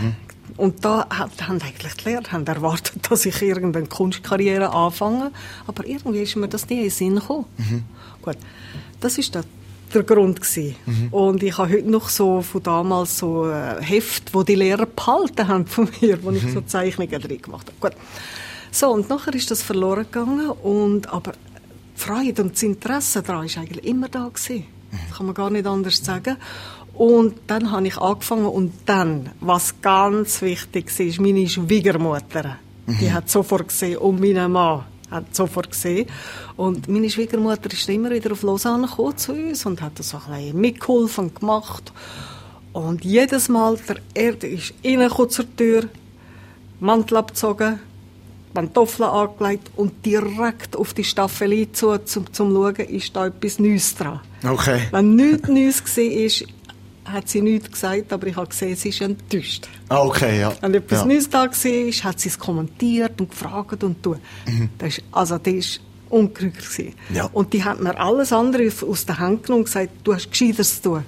Und 0.57 0.85
da 0.85 1.07
hat- 1.09 1.47
haben 1.47 1.59
eigentlich 1.61 1.93
die 1.95 2.09
Lehrer 2.09 2.31
haben 2.31 2.45
erwartet, 2.45 2.93
dass 3.09 3.25
ich 3.25 3.41
irgendeine 3.41 3.87
Kunstkarriere 3.87 4.71
anfange, 4.71 5.31
aber 5.65 5.87
irgendwie 5.87 6.21
ist 6.21 6.35
mir 6.35 6.47
das 6.47 6.69
nie 6.69 6.75
in 6.77 6.81
den 6.83 6.89
Sinn 6.91 7.15
gekommen. 7.15 7.45
Gut, 8.21 8.37
das 8.99 9.17
ist 9.17 9.33
der, 9.33 9.43
der 9.93 10.03
Grund 10.03 10.41
gewesen. 10.41 10.75
Und 11.11 11.43
ich 11.43 11.57
habe 11.57 11.71
heute 11.71 11.89
noch 11.89 12.09
so 12.09 12.41
von 12.41 12.63
damals 12.63 13.17
so 13.17 13.49
äh, 13.49 13.81
Heft, 13.81 14.33
wo 14.33 14.43
die 14.43 14.55
Lehrer 14.55 14.85
behalten 14.85 15.47
haben 15.47 15.67
von 15.67 15.89
mir, 16.01 16.23
wo 16.23 16.31
ich 16.31 16.43
so 16.51 16.61
Zeichnungen 16.61 17.21
drin 17.21 17.41
gemacht 17.41 17.67
habe. 17.67 17.91
Gut. 17.91 17.99
So, 18.71 18.91
und 18.91 19.09
nachher 19.09 19.35
ist 19.35 19.51
das 19.51 19.61
verloren 19.61 20.05
gegangen 20.05 20.49
und 20.49 21.11
aber 21.13 21.33
die 21.33 22.01
Freude 22.01 22.41
und 22.41 22.53
das 22.53 22.63
Interesse 22.63 23.21
daran 23.21 23.45
ist 23.45 23.57
eigentlich 23.57 23.85
immer 23.85 24.09
da 24.09 24.29
gewesen. 24.33 24.65
Das 24.91 25.17
kann 25.17 25.25
man 25.27 25.35
gar 25.35 25.49
nicht 25.49 25.65
anders 25.65 26.03
sagen. 26.03 26.37
Und 26.93 27.35
dann 27.47 27.71
habe 27.71 27.87
ich 27.87 27.97
angefangen 27.97 28.45
und 28.45 28.71
dann, 28.85 29.29
was 29.39 29.81
ganz 29.81 30.41
wichtig 30.41 30.97
war, 30.97 31.05
ist 31.05 31.19
meine 31.19 31.47
Schwiegermutter. 31.47 32.57
Die 32.85 33.11
hat 33.11 33.29
sofort 33.29 33.69
gesehen 33.69 33.97
und 33.97 34.19
mein 34.19 34.51
Mann 34.51 34.85
hat 35.13 35.35
sofort 35.35 35.71
gesehen. 35.71 36.07
Und 36.57 36.87
meine 36.87 37.09
Schwiegermutter 37.09 37.71
ist 37.71 37.87
immer 37.89 38.11
wieder 38.11 38.31
auf 38.31 38.43
Lausanne 38.43 38.87
gekommen 38.87 39.17
zu 39.17 39.33
uns 39.33 39.65
und 39.65 39.81
hat 39.81 39.99
das 39.99 40.09
so 40.09 40.17
ein 40.17 40.33
bisschen 40.33 40.61
mitgeholfen 40.61 41.25
und 41.25 41.39
gemacht. 41.39 41.93
Und 42.73 43.05
jedes 43.05 43.49
Mal, 43.49 43.77
der 43.87 43.97
Erde 44.13 44.47
ist 44.47 44.73
reingekommen 44.83 45.29
zur 45.29 45.55
Tür, 45.55 45.83
Mantel 46.79 47.17
abgezogen, 47.17 47.79
Pantoffeln 48.53 49.09
angelegt 49.09 49.71
und 49.75 50.05
direkt 50.05 50.75
auf 50.75 50.93
die 50.93 51.03
Staffelei 51.03 51.67
zu, 51.71 51.97
zum, 51.99 52.31
zum 52.33 52.53
Schauen, 52.53 52.75
ist 52.75 53.15
da 53.15 53.27
etwas 53.27 53.59
Neues 53.59 53.95
dran. 53.95 54.19
Okay. 54.43 54.81
Wenn 54.91 55.15
nichts 55.15 55.49
Neues 55.49 55.81
war, 55.81 56.47
hat 57.05 57.29
sie 57.29 57.41
nichts 57.41 57.71
gesagt, 57.71 58.13
aber 58.13 58.27
ich 58.27 58.35
habe 58.35 58.47
gesehen, 58.47 58.75
sie 58.75 58.89
ist 58.89 59.01
enttäuscht. 59.01 59.67
Ah, 59.89 60.01
okay, 60.01 60.39
ja. 60.39 60.53
Wenn 60.61 60.73
etwas 60.73 60.99
ja. 60.99 61.05
Neues 61.05 61.29
da 61.29 61.43
war, 61.43 61.51
hat 61.51 62.19
sie 62.19 62.29
es 62.29 62.39
kommentiert 62.39 63.19
und 63.19 63.29
gefragt 63.29 63.83
und 63.83 64.01
tun. 64.01 64.19
Das 64.77 64.97
ist, 64.97 65.03
also, 65.11 65.37
das 65.37 65.53
ist 65.53 65.81
gewesen. 66.09 66.93
Mhm. 67.09 67.15
Ja. 67.15 67.29
Und 67.33 67.53
die 67.53 67.63
hat 67.63 67.79
mir 67.79 67.97
alles 67.99 68.31
andere 68.31 68.69
aus 68.87 69.05
der 69.05 69.19
Hand 69.19 69.43
genommen 69.43 69.61
und 69.61 69.65
gesagt, 69.65 69.89
du 70.03 70.13
hast 70.13 70.29
Gescheiteres 70.29 70.81
zu 70.81 70.89
tun. 70.89 71.03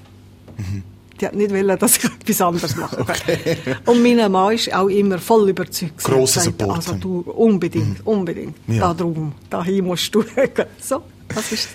Mhm. 0.57 0.83
Die 1.19 1.25
hat 1.25 1.35
nicht 1.35 1.51
wollen, 1.51 1.79
dass 1.79 1.97
ich 1.97 2.05
etwas 2.21 2.41
anderes 2.41 2.75
mache. 2.75 3.05
Und 3.85 4.03
mein 4.03 4.31
Mann 4.31 4.53
ist 4.53 4.73
auch 4.73 4.89
immer 4.89 5.17
voll 5.17 5.49
überzeugt. 5.49 6.03
Grosser 6.03 6.41
Er 6.41 6.43
Support. 6.45 6.75
Also 6.75 6.93
du, 6.95 7.19
unbedingt, 7.19 8.05
unbedingt. 8.05 8.55
Ja. 8.67 8.93
Darum, 8.93 9.33
dahin 9.49 9.85
musst 9.85 10.13
du. 10.13 10.23
so, 10.81 11.03
das 11.29 11.51
ist 11.51 11.69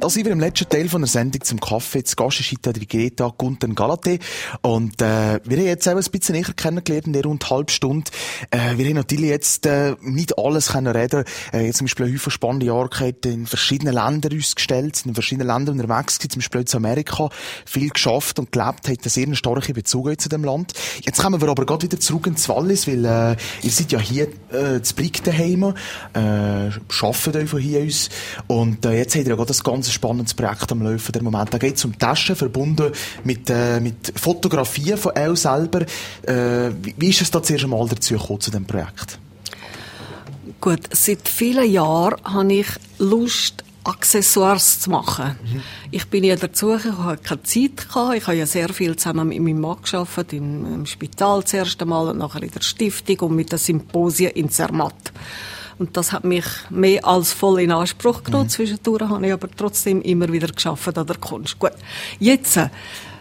Da 0.00 0.10
sind 0.10 0.26
wir 0.26 0.32
im 0.32 0.40
letzten 0.40 0.68
Teil 0.68 0.88
von 0.88 1.00
der 1.00 1.08
Sendung 1.08 1.42
zum 1.42 1.60
Kaffee. 1.60 2.04
Zu 2.04 2.16
Gast 2.16 2.40
ist 2.40 2.50
heute 2.52 2.78
die 2.78 2.86
Greta 2.86 3.32
Gunther 3.38 3.68
Galate. 3.68 4.18
Und, 4.60 5.00
äh, 5.00 5.40
wir 5.44 5.56
haben 5.56 5.66
jetzt 5.66 5.88
auch 5.88 5.96
ein 5.96 6.04
bisschen 6.10 6.34
näher 6.34 6.52
kennengelernt 6.54 7.06
in 7.06 7.12
der 7.14 7.24
rund 7.24 7.48
halben 7.48 7.68
Stunde. 7.68 8.10
Äh, 8.50 8.76
wir 8.76 8.86
haben 8.86 8.96
natürlich 8.96 9.30
jetzt, 9.30 9.64
äh, 9.64 9.94
nicht 10.02 10.38
alles 10.38 10.72
können 10.72 10.94
reden. 10.94 11.24
Äh, 11.52 11.66
jetzt 11.66 11.78
zum 11.78 11.86
Beispiel 11.86 12.06
eine 12.06 12.14
Haufen 12.16 12.32
spannende 12.32 12.66
Jahre 12.66 13.14
in 13.24 13.46
verschiedenen 13.46 13.94
Ländern 13.94 14.32
uns 14.32 14.54
gestellt, 14.54 15.00
in 15.06 15.14
verschiedenen 15.14 15.46
Ländern 15.46 15.80
unterwegs 15.80 16.18
gewesen, 16.18 16.30
zum 16.30 16.40
Beispiel 16.40 16.60
in 16.60 16.76
Amerika, 16.76 17.30
viel 17.64 17.88
geschafft 17.88 18.38
und 18.38 18.52
gelebt, 18.52 18.88
hat 18.88 18.88
einen 18.88 19.08
sehr 19.08 19.34
starken 19.34 19.72
Bezug 19.72 20.20
zu 20.20 20.28
dem 20.28 20.44
Land. 20.44 20.74
Jetzt 21.02 21.22
kommen 21.22 21.40
wir 21.40 21.48
aber 21.48 21.64
gerade 21.64 21.84
wieder 21.84 22.00
zurück 22.00 22.26
ins 22.26 22.48
Wallis, 22.48 22.86
weil, 22.86 23.04
äh, 23.04 23.36
ihr 23.62 23.70
seid 23.70 23.92
ja 23.92 24.00
hier, 24.00 24.28
äh, 24.52 24.82
zu 24.82 24.94
Blick 24.94 25.24
daheim, 25.24 25.74
äh, 26.12 26.18
arbeitet 26.18 27.36
euch 27.36 27.48
von 27.48 27.60
hier 27.60 27.84
aus. 27.84 28.10
Und, 28.48 28.84
äh, 28.84 28.98
jetzt 28.98 29.14
habt 29.14 29.24
ihr 29.24 29.30
ja 29.30 29.36
gerade 29.36 29.54
ein 29.54 29.83
ganz 29.84 29.92
spannendes 29.92 30.32
Projekt 30.32 30.72
am 30.72 30.82
Laufen, 30.82 31.12
der 31.12 31.22
Moment. 31.22 31.52
Da 31.52 31.58
geht 31.58 31.76
es 31.76 31.84
um 31.84 31.98
Taschen, 31.98 32.34
verbunden 32.34 32.90
mit, 33.22 33.50
äh, 33.50 33.80
mit 33.80 34.14
Fotografien 34.16 34.96
von 34.96 35.14
Elle 35.14 35.36
selber. 35.36 35.82
Äh, 36.22 36.70
wie, 36.80 36.94
wie 36.96 37.10
ist 37.10 37.20
es 37.20 37.30
da 37.30 37.42
zuerst 37.42 37.64
einmal 37.64 37.86
dazu 37.86 38.14
gekommen, 38.14 38.40
zu 38.40 38.50
dem 38.50 38.64
Projekt? 38.64 39.18
Gut, 40.58 40.80
seit 40.90 41.28
vielen 41.28 41.70
Jahren 41.70 42.16
habe 42.24 42.54
ich 42.54 42.66
Lust, 42.98 43.62
Accessoires 43.84 44.80
zu 44.80 44.88
machen. 44.88 45.36
Ich 45.90 46.06
bin 46.06 46.24
ja 46.24 46.36
dazu, 46.36 46.74
ich 46.74 46.84
habe 46.84 47.18
keine 47.18 47.42
Zeit 47.42 47.86
gehabt. 47.86 48.16
Ich 48.16 48.26
habe 48.26 48.38
ja 48.38 48.46
sehr 48.46 48.70
viel 48.70 48.96
zusammen 48.96 49.28
mit 49.28 49.40
meinem 49.40 49.60
Mann 49.60 49.76
gearbeitet, 49.82 50.32
im, 50.32 50.64
im 50.76 50.86
Spital 50.86 51.42
das 51.42 51.52
erste 51.52 51.84
Mal 51.84 52.08
und 52.08 52.16
nachher 52.16 52.42
in 52.42 52.50
der 52.50 52.62
Stiftung 52.62 53.18
und 53.28 53.36
mit 53.36 53.52
den 53.52 53.58
Symposien 53.58 54.30
in 54.30 54.48
Zermatt. 54.48 55.12
Und 55.78 55.96
das 55.96 56.12
hat 56.12 56.24
mich 56.24 56.44
mehr 56.70 57.04
als 57.04 57.32
voll 57.32 57.60
in 57.60 57.72
Anspruch 57.72 58.22
genommen. 58.22 58.48
Zwischendurch 58.48 59.08
habe 59.08 59.26
ich 59.26 59.32
aber 59.32 59.48
trotzdem 59.56 60.02
immer 60.02 60.32
wieder 60.32 60.48
geschafft 60.48 60.96
an 60.96 61.06
der 61.06 61.16
Kunst. 61.16 61.58
Gut. 61.58 61.72
Jetzt, 62.18 62.56
äh, 62.56 62.68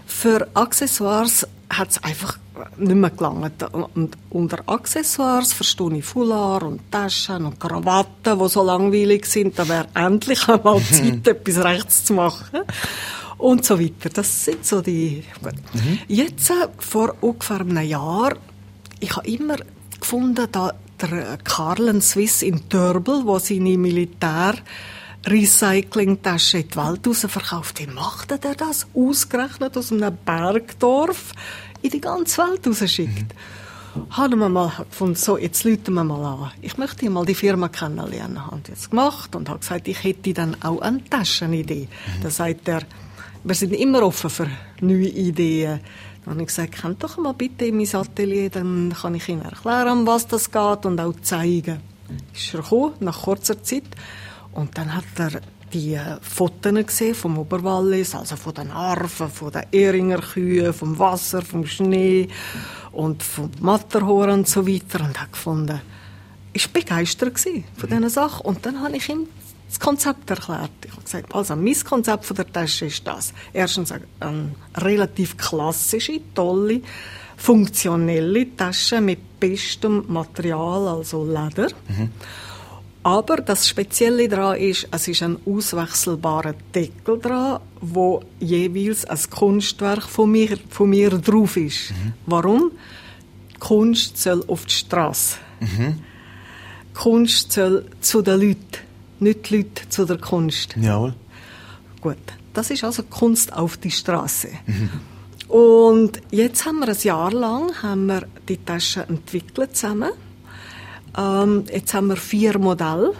für 0.05 0.47
Accessoires 0.53 1.47
hat 1.69 1.89
es 1.89 2.03
einfach 2.03 2.37
nicht 2.77 2.95
mehr 2.95 3.09
gelangt. 3.09 3.63
Und 3.95 4.17
unter 4.29 4.59
Accessoires 4.67 5.53
verstehe 5.53 5.97
ich 5.97 6.05
Foulard 6.05 6.63
und 6.63 6.91
Taschen 6.91 7.45
und 7.45 7.59
Krawatten, 7.59 8.39
die 8.39 8.49
so 8.49 8.63
langweilig 8.63 9.25
sind. 9.25 9.57
Da 9.57 9.67
wäre 9.67 9.87
endlich 9.95 10.47
einmal 10.47 10.81
Zeit, 10.91 11.27
etwas 11.27 11.63
rechts 11.63 12.05
zu 12.05 12.13
machen. 12.13 12.59
Und 13.37 13.65
so 13.65 13.79
weiter. 13.79 14.09
Das 14.09 14.45
sind 14.45 14.65
so 14.65 14.81
die... 14.81 15.23
Mhm. 15.73 15.99
Jetzt, 16.07 16.49
äh, 16.51 16.67
vor 16.77 17.15
ungefähr 17.21 17.61
einem 17.61 17.81
Jahr, 17.81 18.35
ich 18.99 19.15
habe 19.15 19.27
immer 19.27 19.57
gefunden, 19.99 20.47
da 20.51 20.73
der 21.07 21.37
Carlen 21.43 22.01
Swiss 22.01 22.41
in 22.41 22.69
Törbel, 22.69 23.21
wo 23.25 23.39
seine 23.39 23.77
Militär 23.77 24.55
Recyclingtasche 25.25 26.59
in 26.59 26.67
die 26.67 26.75
Welt 26.75 27.07
raus 27.07 27.25
verkauft. 27.27 27.79
Wie 27.79 27.87
macht 27.87 28.31
er 28.31 28.55
das? 28.55 28.87
Ausgerechnet 28.93 29.77
aus 29.77 29.91
einem 29.91 30.17
Bergdorf 30.25 31.31
in 31.81 31.91
die 31.91 32.01
ganze 32.01 32.41
Welt 32.41 32.67
rausschickt. 32.67 33.33
Mhm. 33.95 34.09
Haben 34.09 34.39
wir 34.39 34.49
mal 34.49 34.71
gefunden, 34.89 35.15
so, 35.15 35.37
jetzt 35.37 35.63
läuten 35.63 35.93
wir 35.93 36.03
mal 36.03 36.25
an. 36.25 36.51
Ich 36.61 36.77
möchte 36.77 37.09
mal 37.09 37.25
die 37.25 37.35
Firma 37.35 37.69
kennenlernen. 37.69 38.45
Haben 38.45 38.63
jetzt 38.67 38.89
gemacht 38.89 39.35
und 39.35 39.49
habe 39.49 39.59
gesagt, 39.59 39.87
ich 39.87 40.03
hätte 40.03 40.33
dann 40.33 40.57
auch 40.61 40.81
eine 40.81 41.03
Taschenidee. 41.05 41.87
Mhm. 41.87 42.23
Da 42.23 42.29
sagt 42.29 42.67
er, 42.67 42.81
wir 43.43 43.55
sind 43.55 43.73
immer 43.73 44.03
offen 44.03 44.29
für 44.29 44.47
neue 44.81 45.07
Ideen. 45.09 45.79
Dann 46.23 46.35
habe 46.35 46.41
ich 46.41 46.47
gesagt, 46.47 46.81
kommt 46.81 47.03
doch 47.03 47.17
mal 47.17 47.33
bitte 47.33 47.65
in 47.65 47.77
mein 47.77 47.95
Atelier, 47.95 48.49
dann 48.49 48.93
kann 48.99 49.15
ich 49.15 49.27
Ihnen 49.27 49.41
erklären, 49.41 49.99
um 49.99 50.07
was 50.07 50.27
das 50.27 50.51
geht 50.51 50.85
und 50.85 50.99
auch 50.99 51.13
zeigen. 51.21 51.81
Ist 52.33 52.53
er 52.53 52.61
gekommen, 52.61 52.93
nach 52.99 53.23
kurzer 53.23 53.61
Zeit. 53.61 53.83
Und 54.53 54.77
dann 54.77 54.95
hat 54.95 55.03
er 55.17 55.41
die 55.73 55.95
äh, 55.95 56.17
Fotos 56.21 56.85
gesehen 56.85 57.15
vom 57.15 57.37
Oberwallis, 57.37 58.15
also 58.15 58.35
von 58.35 58.53
den 58.53 58.71
Arven, 58.71 59.29
von 59.29 59.51
den 59.51 59.63
Ehringer 59.71 60.19
Kühen, 60.19 60.73
vom 60.73 60.97
Wasser, 60.99 61.41
vom 61.41 61.65
Schnee 61.65 62.27
und 62.91 63.23
vom 63.23 63.49
Matterhorn 63.59 64.29
und 64.29 64.47
so 64.47 64.67
weiter 64.67 65.03
und 65.03 65.19
hat 65.19 65.31
gefunden, 65.31 65.81
ich 66.53 66.65
war 66.67 66.81
begeistert 66.81 67.39
von 67.39 67.89
diesen 67.89 68.09
Sachen. 68.09 68.45
Und 68.45 68.65
dann 68.65 68.81
habe 68.81 68.95
ich 68.95 69.09
ihm 69.09 69.27
das 69.73 69.79
Konzept 69.79 70.29
erklärt. 70.29 70.69
Ich 70.85 70.91
habe 70.91 71.01
gesagt, 71.01 71.33
also 71.33 71.55
mein 71.55 71.75
Konzept 71.83 72.25
von 72.25 72.35
der 72.35 72.51
Tasche 72.51 72.85
ist 72.85 73.07
das. 73.07 73.33
Erstens 73.51 73.91
eine 74.19 74.51
relativ 74.77 75.35
klassische, 75.35 76.21
tolle, 76.35 76.81
funktionelle 77.37 78.55
Tasche 78.55 79.01
mit 79.01 79.39
bestem 79.39 80.05
Material, 80.07 80.87
also 80.87 81.25
Leder. 81.25 81.69
Mhm. 81.87 82.11
Aber 83.01 83.37
das 83.37 83.67
Spezielle 83.67 84.29
daran 84.29 84.57
ist, 84.57 84.87
es 84.91 85.07
ist 85.07 85.23
ein 85.23 85.37
auswechselbarer 85.43 86.53
Deckel 86.73 87.19
dran, 87.19 87.59
wo 87.81 88.21
jeweils 88.39 89.05
ein 89.05 89.19
Kunstwerk 89.31 90.03
von 90.03 90.31
mir, 90.31 90.55
von 90.69 90.91
mir 90.91 91.09
drauf 91.09 91.57
ist. 91.57 91.91
Mhm. 91.91 92.13
Warum? 92.27 92.71
Kunst 93.59 94.17
soll 94.17 94.43
auf 94.47 94.65
die 94.65 94.75
Straße. 94.75 95.37
Mhm. 95.59 95.99
Kunst 96.93 97.51
soll 97.51 97.85
zu 98.01 98.21
den 98.21 98.39
Leuten, 98.39 98.82
nicht 99.23 99.49
die 99.49 99.57
Leute 99.57 99.89
zu 99.89 100.05
der 100.05 100.17
Kunst. 100.17 100.75
Jawohl. 100.79 101.13
Gut, 102.01 102.17
das 102.53 102.69
ist 102.69 102.83
also 102.83 103.03
Kunst 103.03 103.53
auf 103.53 103.77
die 103.77 103.91
Straße. 103.91 104.49
Mhm. 104.65 104.89
Und 105.47 106.21
jetzt 106.31 106.65
haben 106.65 106.79
wir 106.79 106.89
ein 106.89 106.97
Jahr 107.01 107.31
lang 107.31 107.71
haben 107.81 108.07
wir 108.07 108.27
die 108.47 108.57
Tasche 108.57 109.05
entwickelt 109.07 109.75
zusammen 109.75 110.11
ähm, 111.17 111.65
jetzt 111.71 111.93
haben 111.93 112.07
wir 112.07 112.15
vier 112.15 112.57
Modelle 112.57 113.13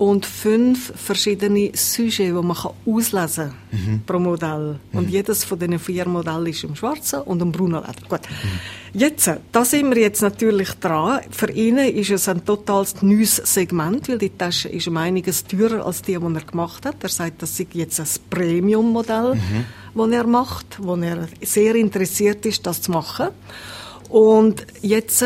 und 0.00 0.24
fünf 0.24 0.94
verschiedene 0.96 1.72
Sujets, 1.74 2.16
die 2.16 2.32
man 2.32 2.56
auslesen 2.86 3.50
kann 3.50 3.54
mhm. 3.70 4.02
pro 4.06 4.18
Modell. 4.18 4.80
Mhm. 4.92 4.98
Und 4.98 5.10
jedes 5.10 5.44
von 5.44 5.58
diesen 5.58 5.78
vier 5.78 6.08
Modellen 6.08 6.46
ist 6.46 6.64
im 6.64 6.74
schwarzen 6.74 7.20
und 7.20 7.42
im 7.42 7.52
braunen 7.52 7.82
Leder. 7.82 8.08
Gut. 8.08 8.22
Mhm. 8.22 8.98
Jetzt, 8.98 9.30
da 9.52 9.62
sind 9.62 9.94
wir 9.94 10.00
jetzt 10.00 10.22
natürlich 10.22 10.70
dran. 10.80 11.20
Für 11.30 11.50
ihn 11.52 11.76
ist 11.76 12.10
es 12.10 12.30
ein 12.30 12.42
total 12.46 12.86
neues 13.02 13.36
Segment, 13.44 14.08
weil 14.08 14.16
die 14.16 14.30
Tasche 14.30 14.70
ist 14.70 14.88
um 14.88 14.96
einiges 14.96 15.44
teurer 15.44 15.84
als 15.84 16.00
die, 16.00 16.16
die 16.16 16.34
er 16.34 16.44
gemacht 16.44 16.86
hat. 16.86 16.96
Er 17.02 17.10
sagt, 17.10 17.42
das 17.42 17.60
ist 17.60 17.74
jetzt 17.74 18.00
ein 18.00 18.08
Premium-Modell, 18.30 19.34
mhm. 19.34 19.66
das 19.94 20.10
er 20.12 20.26
macht, 20.26 20.78
wo 20.80 20.96
er 20.96 21.28
sehr 21.42 21.74
interessiert 21.74 22.46
ist, 22.46 22.66
das 22.66 22.80
zu 22.80 22.90
machen. 22.90 23.28
Und 24.08 24.66
jetzt 24.80 25.22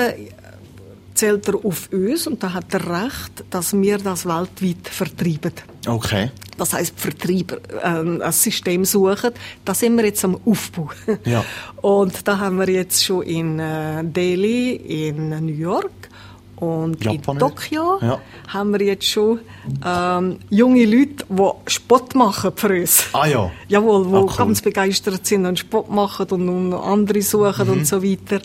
zählt 1.24 1.48
er 1.48 1.64
auf 1.64 1.88
uns 1.90 2.26
und 2.26 2.42
da 2.42 2.52
hat 2.52 2.74
er 2.74 3.04
recht, 3.04 3.44
dass 3.48 3.72
wir 3.72 3.98
das 3.98 4.26
weltweit 4.26 4.88
vertreiben. 4.90 5.52
Okay. 5.86 6.30
Das 6.58 6.72
heißt, 6.74 6.94
Vertreiber 6.96 7.56
äh, 7.82 8.22
ein 8.22 8.32
System 8.32 8.84
suchen. 8.84 9.30
Da 9.64 9.74
sind 9.74 9.96
wir 9.96 10.04
jetzt 10.04 10.24
am 10.24 10.38
Aufbau. 10.44 10.90
Ja. 11.24 11.42
Und 11.80 12.28
da 12.28 12.38
haben 12.38 12.58
wir 12.58 12.68
jetzt 12.68 13.02
schon 13.04 13.22
in 13.22 13.58
äh, 13.58 14.04
Delhi, 14.04 14.74
in 14.74 15.30
New 15.46 15.52
York 15.52 15.90
und 16.56 17.02
Japan 17.02 17.36
in 17.36 17.40
Tokio 17.40 17.98
ja. 18.00 18.20
haben 18.48 18.72
wir 18.72 18.82
jetzt 18.82 19.06
schon 19.06 19.40
ähm, 19.84 20.38
junge 20.50 20.84
Leute, 20.84 21.24
die 21.28 21.70
Sport 21.70 22.14
machen 22.14 22.52
für 22.54 22.80
uns. 22.80 23.06
Ah 23.12 23.26
ja. 23.26 23.50
Jawohl, 23.68 24.06
die 24.06 24.14
ah, 24.14 24.20
cool. 24.20 24.32
ganz 24.36 24.62
begeistert 24.62 25.26
sind 25.26 25.46
und 25.46 25.58
Sport 25.58 25.90
machen 25.90 26.26
und, 26.30 26.48
und 26.48 26.74
andere 26.74 27.22
suchen 27.22 27.66
mhm. 27.66 27.72
und 27.72 27.86
so 27.86 28.02
weiter 28.02 28.40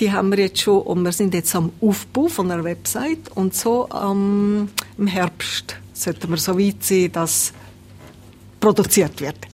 die 0.00 0.10
haben 0.10 0.30
wir 0.30 0.38
jetzt 0.38 0.60
schon 0.60 0.82
und 0.82 1.02
wir 1.02 1.12
sind 1.12 1.34
jetzt 1.34 1.54
am 1.54 1.72
Aufbau 1.80 2.28
von 2.28 2.50
einer 2.50 2.64
Website 2.64 3.30
und 3.34 3.54
so 3.54 3.88
ähm, 3.94 4.68
im 4.96 5.06
Herbst 5.06 5.76
sollten 5.92 6.30
wir 6.30 6.36
so 6.36 6.58
weit 6.58 6.82
sein, 6.82 7.12
dass 7.12 7.52
produziert 8.60 9.20
wird. 9.20 9.36